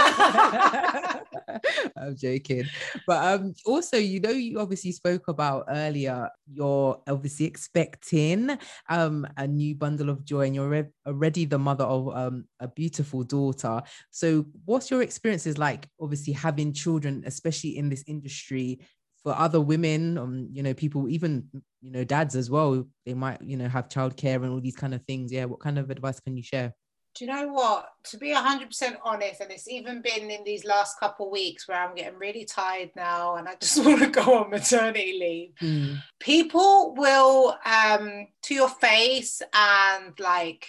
[1.95, 2.65] I'm joking,
[3.05, 6.27] but um, also, you know, you obviously spoke about earlier.
[6.51, 8.57] You're obviously expecting
[8.89, 13.23] um a new bundle of joy, and you're already the mother of um a beautiful
[13.23, 13.83] daughter.
[14.09, 15.87] So, what's your experiences like?
[15.99, 18.79] Obviously, having children, especially in this industry
[19.23, 21.47] for other women um you know people even
[21.81, 24.93] you know dads as well they might you know have childcare and all these kind
[24.93, 25.31] of things.
[25.31, 26.73] Yeah what kind of advice can you share?
[27.13, 27.89] Do you know what?
[28.05, 31.93] To be 100% honest and it's even been in these last couple weeks where i'm
[31.95, 35.69] getting really tired now and i just want to go on maternity leave.
[35.69, 36.01] Mm.
[36.19, 40.67] people will um to your face and like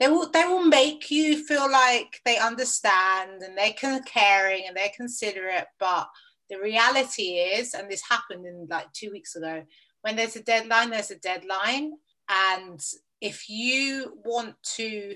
[0.00, 4.88] they will they will make you feel like they understand and they're caring and they're
[4.96, 6.08] considerate but
[6.50, 9.62] the reality is, and this happened in like two weeks ago,
[10.02, 11.92] when there's a deadline, there's a deadline.
[12.28, 12.80] And
[13.20, 15.14] if you want to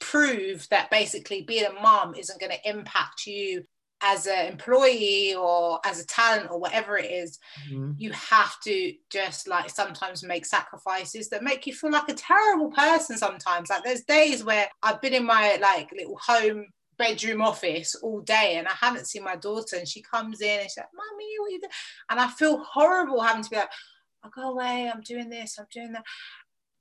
[0.00, 3.64] prove that basically being a mom isn't going to impact you
[4.02, 7.38] as an employee or as a talent or whatever it is,
[7.70, 7.92] mm-hmm.
[7.98, 12.70] you have to just like sometimes make sacrifices that make you feel like a terrible
[12.70, 13.68] person sometimes.
[13.68, 16.66] Like there's days where I've been in my like little home
[17.00, 20.62] bedroom office all day and I haven't seen my daughter and she comes in and
[20.64, 21.70] she's like, Mommy, what are you doing?
[22.10, 23.70] And I feel horrible having to be like,
[24.22, 26.04] I'll go away, I'm doing this, I'm doing that.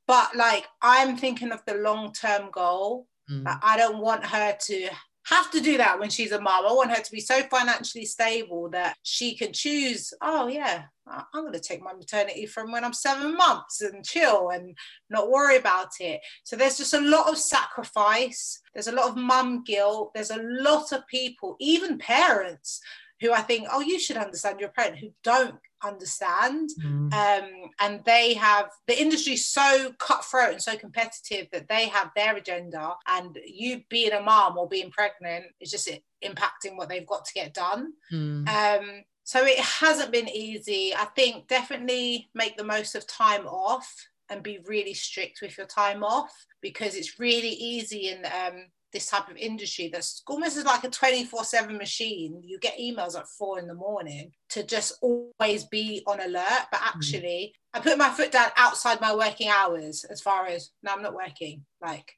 [0.05, 3.07] But like I'm thinking of the long-term goal.
[3.31, 3.45] Mm.
[3.45, 4.89] Like, I don't want her to
[5.29, 6.65] have to do that when she's a mom.
[6.65, 11.43] I want her to be so financially stable that she can choose, oh yeah, I'm
[11.43, 14.75] going to take my maternity from when I'm seven months and chill and
[15.09, 16.21] not worry about it.
[16.43, 18.59] So there's just a lot of sacrifice.
[18.73, 20.11] There's a lot of mum guilt.
[20.13, 22.81] There's a lot of people, even parents,
[23.21, 26.69] who I think, oh, you should understand your parent who don't understand.
[26.83, 27.13] Mm.
[27.13, 27.49] Um,
[27.79, 32.93] and they have the industry so cutthroat and so competitive that they have their agenda.
[33.07, 35.89] And you being a mom or being pregnant is just
[36.23, 37.93] impacting what they've got to get done.
[38.11, 38.47] Mm.
[38.47, 40.93] Um, so it hasn't been easy.
[40.95, 43.93] I think definitely make the most of time off
[44.29, 49.07] and be really strict with your time off because it's really easy and um, this
[49.07, 52.41] type of industry that's almost as like a 24 7 machine.
[52.43, 56.67] You get emails at four in the morning to just always be on alert.
[56.71, 56.87] But mm.
[56.87, 57.79] actually, mm.
[57.79, 61.13] I put my foot down outside my working hours as far as no, I'm not
[61.13, 61.65] working.
[61.81, 62.11] Like,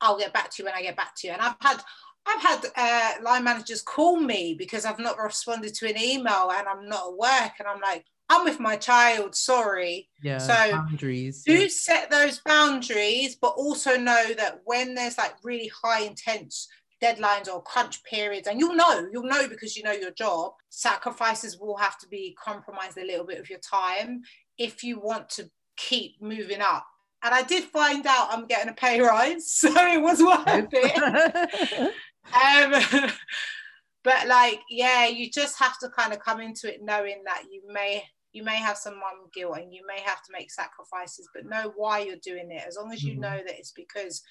[0.00, 1.32] I'll get back to you when I get back to you.
[1.32, 1.82] And I've had,
[2.26, 6.68] I've had uh, line managers call me because I've not responded to an email and
[6.68, 7.52] I'm not at work.
[7.58, 10.08] And I'm like, I'm with my child, sorry.
[10.22, 10.38] Yeah.
[10.38, 11.42] So boundaries.
[11.44, 11.68] Do yeah.
[11.70, 16.68] set those boundaries, but also know that when there's like really high intense
[17.02, 21.58] deadlines or crunch periods, and you'll know, you'll know because you know your job, sacrifices
[21.58, 24.22] will have to be compromised a little bit of your time
[24.58, 26.86] if you want to keep moving up.
[27.22, 31.92] And I did find out I'm getting a pay rise, so it was worth it.
[32.34, 33.10] um,
[34.04, 37.62] but like, yeah, you just have to kind of come into it knowing that you
[37.72, 41.46] may you may have some mum guilt and you may have to make sacrifices, but
[41.46, 42.64] know why you're doing it.
[42.66, 43.22] As long as you mm-hmm.
[43.22, 44.22] know that it's because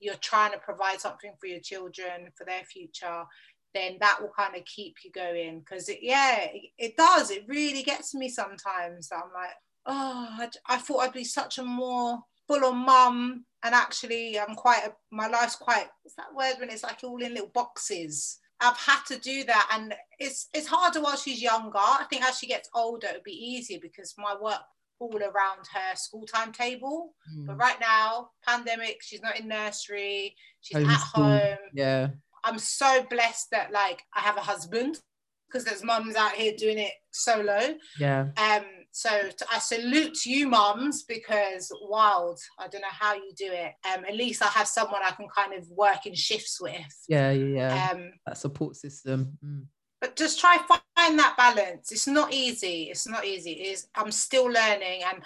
[0.00, 3.24] you're trying to provide something for your children, for their future,
[3.72, 5.60] then that will kind of keep you going.
[5.60, 7.30] Because it, yeah, it, it, does.
[7.30, 9.10] It really gets me sometimes.
[9.12, 9.54] I'm like,
[9.86, 14.54] oh, I, I thought I'd be such a more full on mum, and actually, I'm
[14.54, 14.82] quite.
[14.84, 15.86] A, my life's quite.
[16.02, 18.38] What's that word when it's like all in little boxes?
[18.60, 21.78] I've had to do that, and it's it's harder while she's younger.
[21.78, 24.60] I think as she gets older, it'll be easier because my work
[25.00, 27.14] all around her school timetable.
[27.36, 27.46] Mm.
[27.46, 31.24] But right now, pandemic, she's not in nursery, she's Home at school.
[31.24, 31.58] home.
[31.74, 32.08] Yeah,
[32.44, 35.00] I'm so blessed that like I have a husband
[35.48, 37.74] because there's mums out here doing it solo.
[37.98, 38.28] Yeah.
[38.36, 38.64] Um,
[38.96, 42.38] so to, I salute you, mums, because wild.
[42.60, 43.72] I don't know how you do it.
[43.92, 47.04] Um, at least I have someone I can kind of work in shifts with.
[47.08, 47.90] Yeah, yeah.
[47.92, 49.36] Um, that support system.
[49.44, 49.64] Mm.
[50.00, 50.58] But just try
[50.96, 51.90] find that balance.
[51.90, 52.84] It's not easy.
[52.84, 53.50] It's not easy.
[53.50, 53.88] It is.
[53.96, 55.20] I'm still learning, and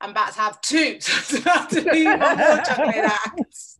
[0.00, 0.98] I'm about to have two.
[1.02, 3.78] So have to do more juggling acts.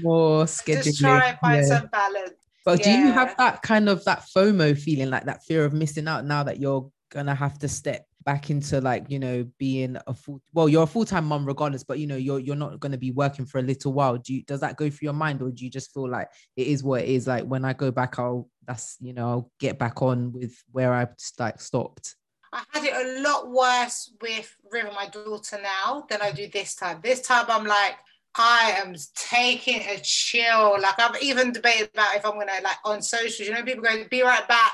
[0.00, 0.84] More scheduling.
[0.84, 1.78] Just try and find yeah.
[1.78, 2.32] some balance.
[2.64, 2.84] But yeah.
[2.84, 6.24] do you have that kind of that FOMO feeling, like that fear of missing out
[6.24, 10.40] now that you're gonna have to step back into like you know being a full
[10.52, 13.10] well you're a full-time mom regardless but you know you're you're not going to be
[13.10, 14.16] working for a little while.
[14.16, 16.66] Do you does that go through your mind or do you just feel like it
[16.66, 17.26] is what it is?
[17.26, 20.92] Like when i go back i'll that's you know i'll get back on with where
[20.92, 21.06] i
[21.38, 22.16] like stopped.
[22.52, 26.74] I had it a lot worse with River, my daughter, now than I do this
[26.74, 26.98] time.
[27.00, 27.94] This time I'm like,
[28.36, 30.76] I am taking a chill.
[30.80, 34.04] Like I've even debated about if I'm gonna like on socials, you know, people go,
[34.08, 34.72] be right back.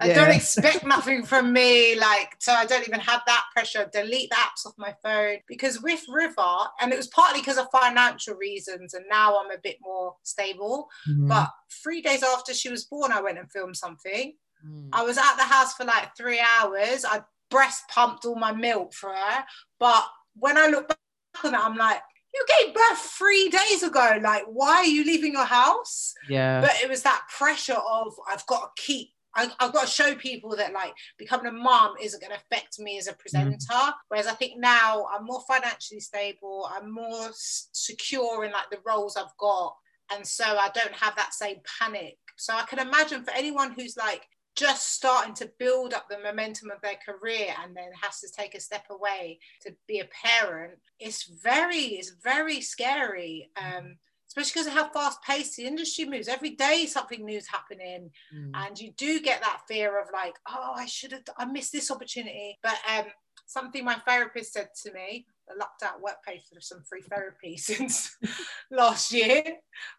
[0.00, 0.14] I yeah.
[0.14, 1.98] don't expect nothing from me.
[1.98, 3.90] Like, so I don't even have that pressure.
[3.92, 5.38] Delete the apps off my phone.
[5.48, 9.58] Because with River, and it was partly because of financial reasons, and now I'm a
[9.62, 10.88] bit more stable.
[11.08, 11.28] Mm-hmm.
[11.28, 11.50] But
[11.82, 14.34] three days after she was born, I went and filmed something.
[14.64, 14.90] Mm.
[14.92, 17.04] I was at the house for like three hours.
[17.04, 19.44] I breast pumped all my milk for her.
[19.78, 20.04] But
[20.36, 20.98] when I look back
[21.44, 22.00] on it, I'm like,
[22.34, 24.18] you gave birth three days ago.
[24.22, 26.14] Like, why are you leaving your house?
[26.28, 26.60] Yeah.
[26.60, 29.10] But it was that pressure of I've got to keep.
[29.34, 32.78] I, have got to show people that like becoming a mom isn't going to affect
[32.78, 33.56] me as a presenter.
[33.70, 33.92] Mm.
[34.08, 36.68] Whereas I think now I'm more financially stable.
[36.70, 39.74] I'm more s- secure in like the roles I've got,
[40.14, 42.18] and so I don't have that same panic.
[42.36, 46.70] So I can imagine for anyone who's like just starting to build up the momentum
[46.70, 50.72] of their career and then has to take a step away to be a parent
[51.00, 53.96] it's very it's very scary um,
[54.32, 56.26] especially because of how fast paced the industry moves.
[56.26, 58.50] Every day something new's happening mm.
[58.54, 61.90] and you do get that fear of like oh i should have i missed this
[61.90, 62.58] opportunity.
[62.62, 63.06] But um,
[63.46, 67.56] something my therapist said to me I lucked out work pay for some free therapy
[67.58, 68.16] since
[68.70, 69.42] last year.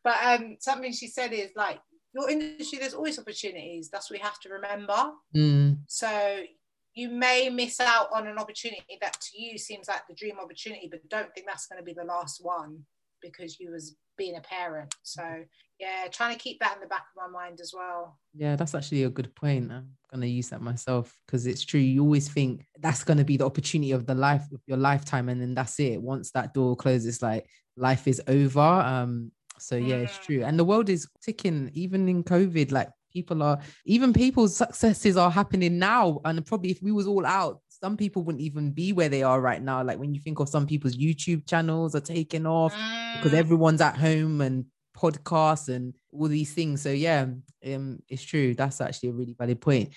[0.03, 1.79] But um, something she said is like
[2.13, 3.89] your industry, there's always opportunities.
[3.89, 5.11] That's what we have to remember.
[5.35, 5.79] Mm.
[5.87, 6.43] So
[6.93, 10.87] you may miss out on an opportunity that to you seems like the dream opportunity,
[10.89, 12.85] but don't think that's going to be the last one
[13.21, 14.93] because you was being a parent.
[15.01, 15.43] So
[15.79, 18.19] yeah, trying to keep that in the back of my mind as well.
[18.35, 19.71] Yeah, that's actually a good point.
[19.71, 21.79] I'm gonna use that myself because it's true.
[21.79, 25.41] You always think that's gonna be the opportunity of the life of your lifetime, and
[25.41, 26.01] then that's it.
[26.01, 28.59] Once that door closes, like life is over.
[28.59, 29.31] Um,
[29.63, 30.21] so yeah, it's mm.
[30.23, 30.43] true.
[30.43, 35.31] And the world is ticking, even in COVID, like people are even people's successes are
[35.31, 36.19] happening now.
[36.25, 39.39] And probably if we was all out, some people wouldn't even be where they are
[39.39, 39.81] right now.
[39.83, 42.73] Like when you think of some people's YouTube channels are taking off
[43.15, 43.37] because mm.
[43.37, 44.65] everyone's at home and
[44.97, 46.81] podcasts and all these things.
[46.81, 47.27] So yeah,
[47.65, 48.55] um, it's true.
[48.55, 49.93] That's actually a really valid point.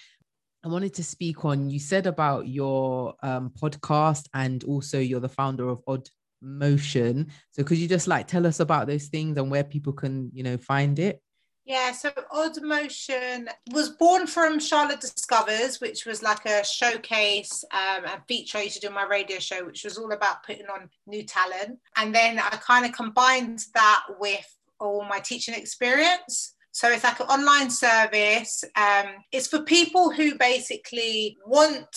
[0.65, 5.29] I wanted to speak on you said about your um, podcast and also you're the
[5.29, 6.09] founder of Odd
[6.47, 10.31] motion so could you just like tell us about those things and where people can
[10.33, 11.21] you know find it
[11.67, 18.05] yeah, so Odd Motion was born from Shahlaa Discovers, which was like a showcase um,
[18.07, 20.89] and feature I used to do my radio show, which was all about putting on
[21.09, 21.81] new talent.
[21.97, 24.47] And then I kind of combined that with
[24.79, 26.55] all my teaching experience.
[26.71, 28.63] So it's like an online service.
[28.77, 31.89] Um, it's for people who basically want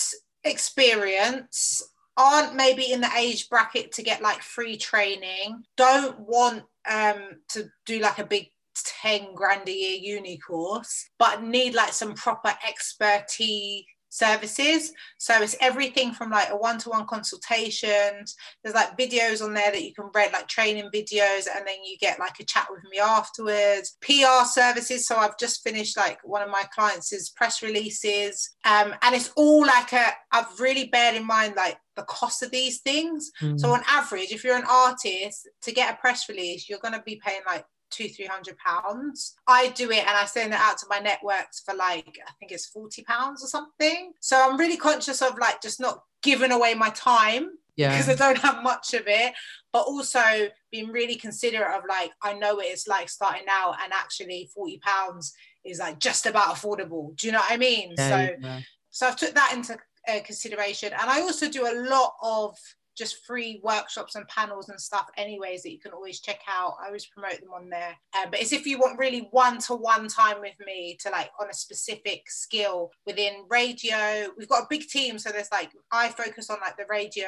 [0.44, 1.84] experience,
[2.20, 7.70] aren't maybe in the age bracket to get like free training, don't want um, to
[7.86, 12.54] do like a big 10 grand a year uni course, but need like some proper
[12.68, 14.92] expertise services.
[15.18, 18.36] So it's everything from like a one-to-one consultations.
[18.64, 21.98] There's like videos on there that you can read, like training videos, and then you
[22.00, 23.98] get like a chat with me afterwards.
[24.02, 25.08] PR services.
[25.08, 28.56] So I've just finished like one of my clients' press releases.
[28.66, 32.52] Um, and it's all like a I've really bared in mind like the cost of
[32.52, 33.32] these things.
[33.42, 33.60] Mm.
[33.60, 37.22] So on average, if you're an artist, to get a press release, you're gonna be
[37.24, 39.36] paying like two, three hundred pounds.
[39.48, 42.52] I do it and I send it out to my networks for like, I think
[42.52, 44.14] it's 40 pounds or something.
[44.20, 47.92] So I'm really conscious of like just not giving away my time yeah.
[47.92, 49.34] because I don't have much of it,
[49.72, 53.94] but also being really considerate of like, I know what it's like starting out and
[53.94, 55.34] actually 40 pounds
[55.66, 57.16] is like just about affordable.
[57.16, 57.94] Do you know what I mean?
[57.98, 58.60] Yeah, so, yeah.
[58.90, 59.78] so I've took that into
[60.08, 60.92] uh, consideration.
[60.94, 62.58] And I also do a lot of
[63.00, 66.76] just free workshops and panels and stuff anyways that you can always check out.
[66.84, 67.96] I always promote them on there.
[68.16, 71.54] Uh, but it's if you want really one-to-one time with me to like on a
[71.54, 74.28] specific skill within radio.
[74.38, 77.28] We've got a big team so there's like i focus on like the radio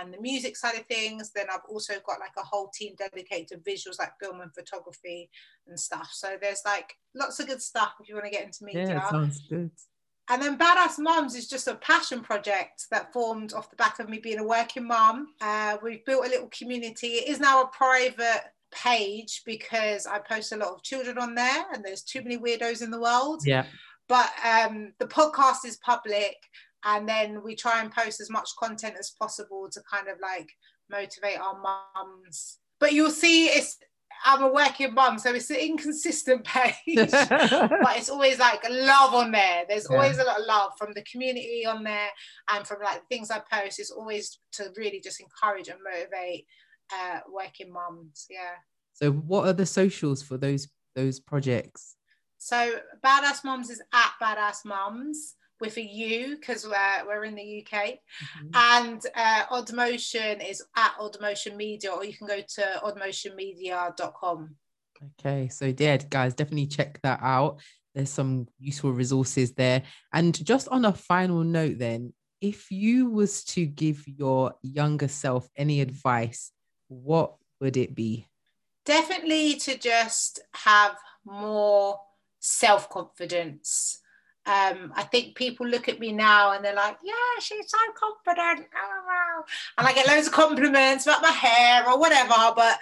[0.00, 1.32] and the music side of things.
[1.34, 5.28] Then i've also got like a whole team dedicated to visuals like film and photography
[5.66, 6.10] and stuff.
[6.12, 8.88] So there's like lots of good stuff if you want to get into media.
[8.88, 9.72] Yeah sounds good
[10.30, 14.08] and then Badass Mums is just a passion project that formed off the back of
[14.08, 15.34] me being a working mum.
[15.40, 17.08] Uh, we've built a little community.
[17.08, 21.64] It is now a private page because I post a lot of children on there
[21.74, 23.42] and there's too many weirdos in the world.
[23.44, 23.66] Yeah.
[24.08, 26.36] But um, the podcast is public
[26.84, 30.48] and then we try and post as much content as possible to kind of like
[30.88, 32.58] motivate our mums.
[32.78, 33.78] But you'll see it's
[34.24, 36.74] I'm a working mum, so it's an inconsistent page,
[37.10, 39.64] but it's always like love on there.
[39.68, 39.96] There's yeah.
[39.96, 42.08] always a lot of love from the community on there,
[42.52, 43.78] and from like things I post.
[43.78, 46.46] It's always to really just encourage and motivate
[46.92, 48.26] uh, working mums.
[48.30, 48.56] Yeah.
[48.92, 51.96] So, what are the socials for those those projects?
[52.38, 57.66] So, Badass Mums is at Badass Mums with a U because we're, we're in the
[57.66, 57.82] UK.
[57.82, 58.48] Mm-hmm.
[58.54, 64.54] And uh, Odd Motion is at Odd Motion Media, or you can go to oddmotionmedia.com.
[65.18, 67.60] Okay, so yeah, guys, definitely check that out.
[67.94, 69.82] There's some useful resources there.
[70.12, 75.48] And just on a final note, then, if you was to give your younger self
[75.56, 76.52] any advice,
[76.88, 78.26] what would it be?
[78.86, 82.00] Definitely to just have more
[82.40, 84.00] self confidence
[84.50, 88.66] um, I think people look at me now and they're like, yeah, she's so confident.
[89.78, 92.34] And I get loads of compliments about my hair or whatever.
[92.56, 92.80] But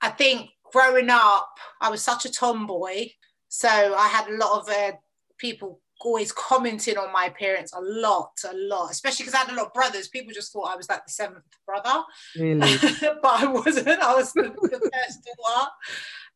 [0.00, 3.08] I think growing up, I was such a tomboy.
[3.48, 4.92] So I had a lot of uh,
[5.36, 9.56] people always commenting on my appearance a lot, a lot, especially because I had a
[9.56, 10.08] lot of brothers.
[10.08, 12.02] People just thought I was like the seventh brother.
[12.34, 12.78] Really?
[13.00, 13.88] but I wasn't.
[13.88, 15.70] I was the, the first daughter.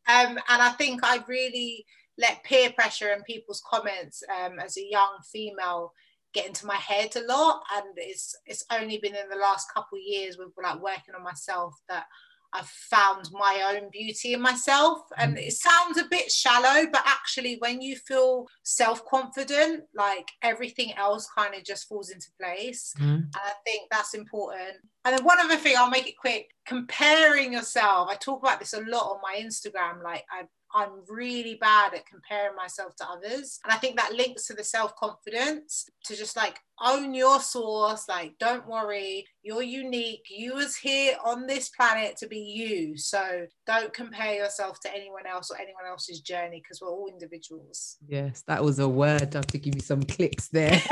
[0.07, 1.85] Um, and I think I really
[2.19, 5.93] let peer pressure and people's comments um, as a young female
[6.33, 9.97] get into my head a lot and it's it's only been in the last couple
[9.97, 12.05] of years with like working on myself that
[12.51, 15.01] I've found my own beauty in myself.
[15.17, 15.47] And mm.
[15.47, 21.27] it sounds a bit shallow, but actually, when you feel self confident, like everything else
[21.37, 22.93] kind of just falls into place.
[22.99, 23.15] Mm.
[23.15, 24.77] And I think that's important.
[25.05, 28.09] And then one other thing, I'll make it quick comparing yourself.
[28.09, 30.03] I talk about this a lot on my Instagram.
[30.03, 30.43] Like, I
[30.73, 33.59] I'm really bad at comparing myself to others.
[33.63, 38.07] And I think that links to the self confidence to just like own your source.
[38.07, 40.25] Like, don't worry, you're unique.
[40.29, 42.97] You was here on this planet to be you.
[42.97, 47.97] So don't compare yourself to anyone else or anyone else's journey because we're all individuals.
[48.07, 49.35] Yes, that was a word.
[49.35, 50.81] I have to give you some clicks there.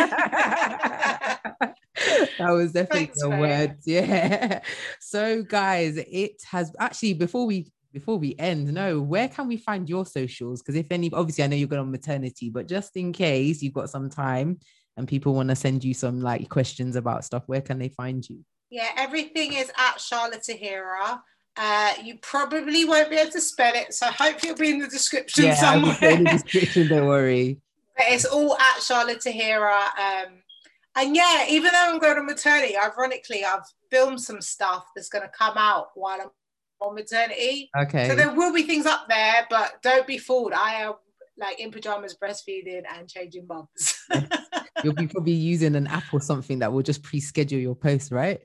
[2.37, 3.77] that was definitely Thanks, a word.
[3.85, 4.61] Yeah.
[4.99, 9.89] So, guys, it has actually, before we before we end, no, where can we find
[9.89, 10.61] your socials?
[10.61, 13.73] Because if any, obviously, I know you're going on maternity, but just in case you've
[13.73, 14.59] got some time
[14.95, 18.27] and people want to send you some like questions about stuff, where can they find
[18.27, 18.43] you?
[18.69, 21.21] Yeah, everything is at Shahlaa Tahira.
[21.55, 24.79] Uh, you probably won't be able to spell it, so I hope it'll be in
[24.79, 25.97] the description yeah, somewhere.
[26.01, 27.61] in the description, don't worry.
[27.97, 29.81] But it's all at Shahlaa Tahira.
[29.97, 30.33] Um,
[30.95, 35.23] and yeah, even though I'm going on maternity, ironically, I've filmed some stuff that's going
[35.23, 36.29] to come out while I'm
[36.79, 37.69] on maternity.
[37.77, 38.07] Okay.
[38.07, 40.53] So there will be things up there, but don't be fooled.
[40.53, 40.93] I am
[41.37, 44.05] like in pajamas breastfeeding and changing bumps.
[44.83, 48.41] You'll be probably using an app or something that will just pre-schedule your post, right?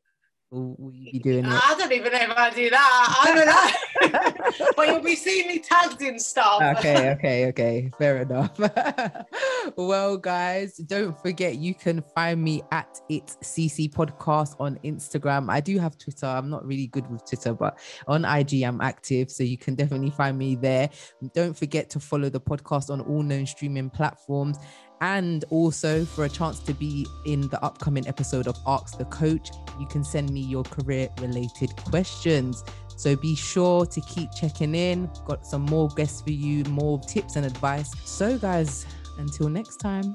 [0.53, 1.51] Will, you be doing it?
[1.51, 3.25] I don't even know if I do that.
[3.25, 4.67] I don't know.
[4.77, 6.61] but you'll be seeing me tagged in stuff.
[6.77, 7.91] okay, okay, okay.
[7.97, 8.51] Fair enough.
[9.77, 15.51] well, guys, don't forget you can find me at it CC podcast on Instagram.
[15.51, 16.27] I do have Twitter.
[16.27, 20.11] I'm not really good with Twitter, but on IG I'm active, so you can definitely
[20.11, 20.91] find me there.
[21.33, 24.59] Don't forget to follow the podcast on all known streaming platforms
[25.03, 29.51] and also for a chance to be in the upcoming episode of Ask the Coach,
[29.81, 32.63] you can send me your career related questions.
[32.97, 35.11] So be sure to keep checking in.
[35.27, 37.91] Got some more guests for you, more tips and advice.
[38.05, 38.87] So, guys,
[39.19, 40.15] until next time.